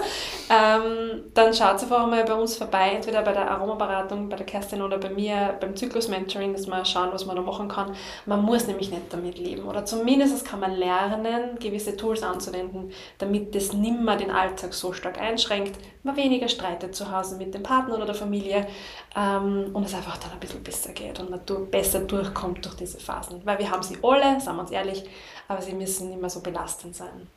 ähm, 0.49 1.23
dann 1.33 1.53
schaut 1.53 1.81
einfach 1.81 2.07
mal 2.07 2.23
bei 2.23 2.33
uns 2.33 2.55
vorbei, 2.55 2.91
entweder 2.95 3.21
bei 3.21 3.33
der 3.33 3.49
Aromaberatung, 3.51 4.29
bei 4.29 4.37
der 4.37 4.45
Kerstin 4.45 4.81
oder 4.81 4.97
bei 4.97 5.09
mir 5.09 5.55
beim 5.59 5.75
Zyklus-Mentoring, 5.75 6.53
dass 6.53 6.67
man 6.67 6.85
schauen, 6.85 7.09
was 7.11 7.25
man 7.25 7.35
da 7.35 7.41
machen 7.41 7.67
kann. 7.67 7.95
Man 8.25 8.43
muss 8.43 8.67
nämlich 8.67 8.89
nicht 8.89 9.11
damit 9.11 9.37
leben 9.37 9.63
oder 9.63 9.85
zumindest 9.85 10.45
kann 10.45 10.59
man 10.59 10.75
lernen, 10.75 11.57
gewisse 11.59 11.97
Tools 11.97 12.23
anzuwenden, 12.23 12.91
damit 13.17 13.53
das 13.55 13.73
nimmer 13.73 14.15
den 14.17 14.31
Alltag 14.31 14.73
so 14.73 14.93
stark 14.93 15.19
einschränkt, 15.19 15.77
man 16.03 16.15
weniger 16.15 16.47
streitet 16.47 16.95
zu 16.95 17.11
Hause 17.11 17.35
mit 17.37 17.53
dem 17.53 17.63
Partner 17.63 17.95
oder 17.95 18.05
der 18.05 18.15
Familie 18.15 18.67
ähm, 19.15 19.71
und 19.73 19.85
es 19.85 19.93
einfach 19.95 20.17
dann 20.17 20.31
ein 20.31 20.39
bisschen 20.39 20.63
besser 20.63 20.93
geht 20.93 21.19
und 21.19 21.31
man 21.31 21.41
besser 21.71 21.99
durchkommt 21.99 22.63
durch 22.63 22.75
diese 22.75 22.99
Phasen. 22.99 23.41
Weil 23.43 23.57
wir 23.57 23.71
haben 23.71 23.81
sie 23.81 23.97
alle, 24.03 24.39
sagen 24.39 24.57
wir 24.57 24.61
uns 24.61 24.71
ehrlich, 24.71 25.03
aber 25.47 25.61
sie 25.65 25.73
müssen 25.73 26.09
nicht 26.09 26.21
mehr 26.21 26.29
so 26.29 26.41
belastend 26.41 26.95
sein. 26.95 27.27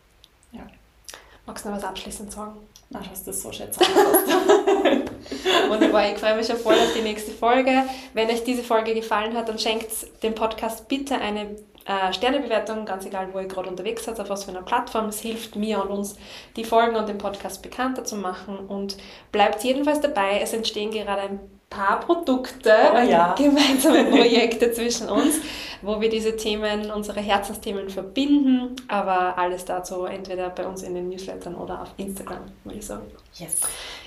Ja. 0.53 0.67
Magst 1.47 1.65
du 1.65 1.71
noch 1.71 1.79
was 1.79 1.85
abschließend 1.85 2.31
sagen? 2.31 2.59
Na, 2.91 3.01
hast 3.11 3.27
du 3.27 3.31
das 3.31 3.43
so 3.43 3.53
schön. 3.53 3.69
Wunderbar, 5.69 6.13
ich 6.13 6.19
freue 6.19 6.37
mich 6.37 6.47
schon 6.47 6.57
voll 6.57 6.75
auf 6.75 6.93
die 6.95 7.03
nächste 7.03 7.33
Folge. 7.33 7.85
Wenn 8.15 8.29
euch 8.29 8.45
diese 8.45 8.63
Folge 8.63 8.95
gefallen 8.95 9.37
hat, 9.37 9.49
dann 9.49 9.59
schenkt 9.59 9.91
dem 10.23 10.35
Podcast 10.35 10.89
bitte 10.89 11.17
eine 11.17 11.57
äh, 11.87 12.13
Sternebewertung, 12.13 12.85
ganz 12.85 13.07
egal, 13.07 13.29
wo 13.33 13.41
ihr 13.41 13.47
gerade 13.47 13.69
unterwegs 13.69 14.05
seid, 14.05 14.21
auf 14.21 14.29
was 14.29 14.45
für 14.45 14.51
einer 14.51 14.63
Plattform. 14.63 15.07
Es 15.07 15.21
hilft 15.21 15.57
mir 15.57 15.83
und 15.83 15.89
uns, 15.89 16.17
die 16.57 16.65
Folgen 16.65 16.97
und 16.97 17.09
den 17.09 17.19
Podcast 17.19 17.63
bekannter 17.63 18.05
zu 18.05 18.17
machen. 18.17 18.59
Und 18.59 18.97
bleibt 19.33 19.65
jedenfalls 19.65 20.01
dabei, 20.01 20.41
es 20.41 20.53
entstehen 20.53 20.91
gerade 20.91 21.23
ein 21.23 21.41
paar 21.71 22.01
Produkte, 22.01 22.73
Oh 22.95 22.99
ja. 22.99 23.35
gemeinsame 23.37 24.05
Projekte 24.11 24.73
zwischen 24.73 25.09
uns, 25.09 25.37
wo 25.83 26.01
wir 26.01 26.09
diese 26.09 26.37
Themen, 26.37 26.91
unsere 26.91 27.21
Herzensthemen 27.21 27.89
verbinden. 27.91 28.75
Aber 28.89 29.37
alles 29.39 29.65
dazu 29.65 30.05
entweder 30.05 30.51
bei 30.51 30.67
uns 30.67 30.83
in 30.83 30.95
den 30.95 31.09
Newslettern 31.09 31.55
oder 31.55 31.83
auf 31.83 31.89
Instagram, 31.97 32.43
würde 32.65 32.79
ich 32.79 32.87
sagen. 32.87 33.07
Yes. 33.35 33.61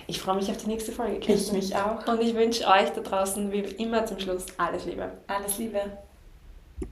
Ich 0.07 0.19
freue 0.19 0.35
mich 0.35 0.49
auf 0.49 0.57
die 0.57 0.67
nächste 0.67 0.91
Folge. 0.91 1.17
Ich 1.17 1.25
Kerstin. 1.25 1.55
mich 1.57 1.75
auch. 1.75 2.05
Und 2.07 2.21
ich 2.21 2.33
wünsche 2.35 2.65
euch 2.67 2.89
da 2.93 3.01
draußen 3.01 3.51
wie 3.51 3.59
immer 3.59 4.05
zum 4.05 4.19
Schluss 4.19 4.45
alles 4.57 4.85
Liebe. 4.85 5.11
Alles 5.27 5.57
Liebe. 5.57 5.79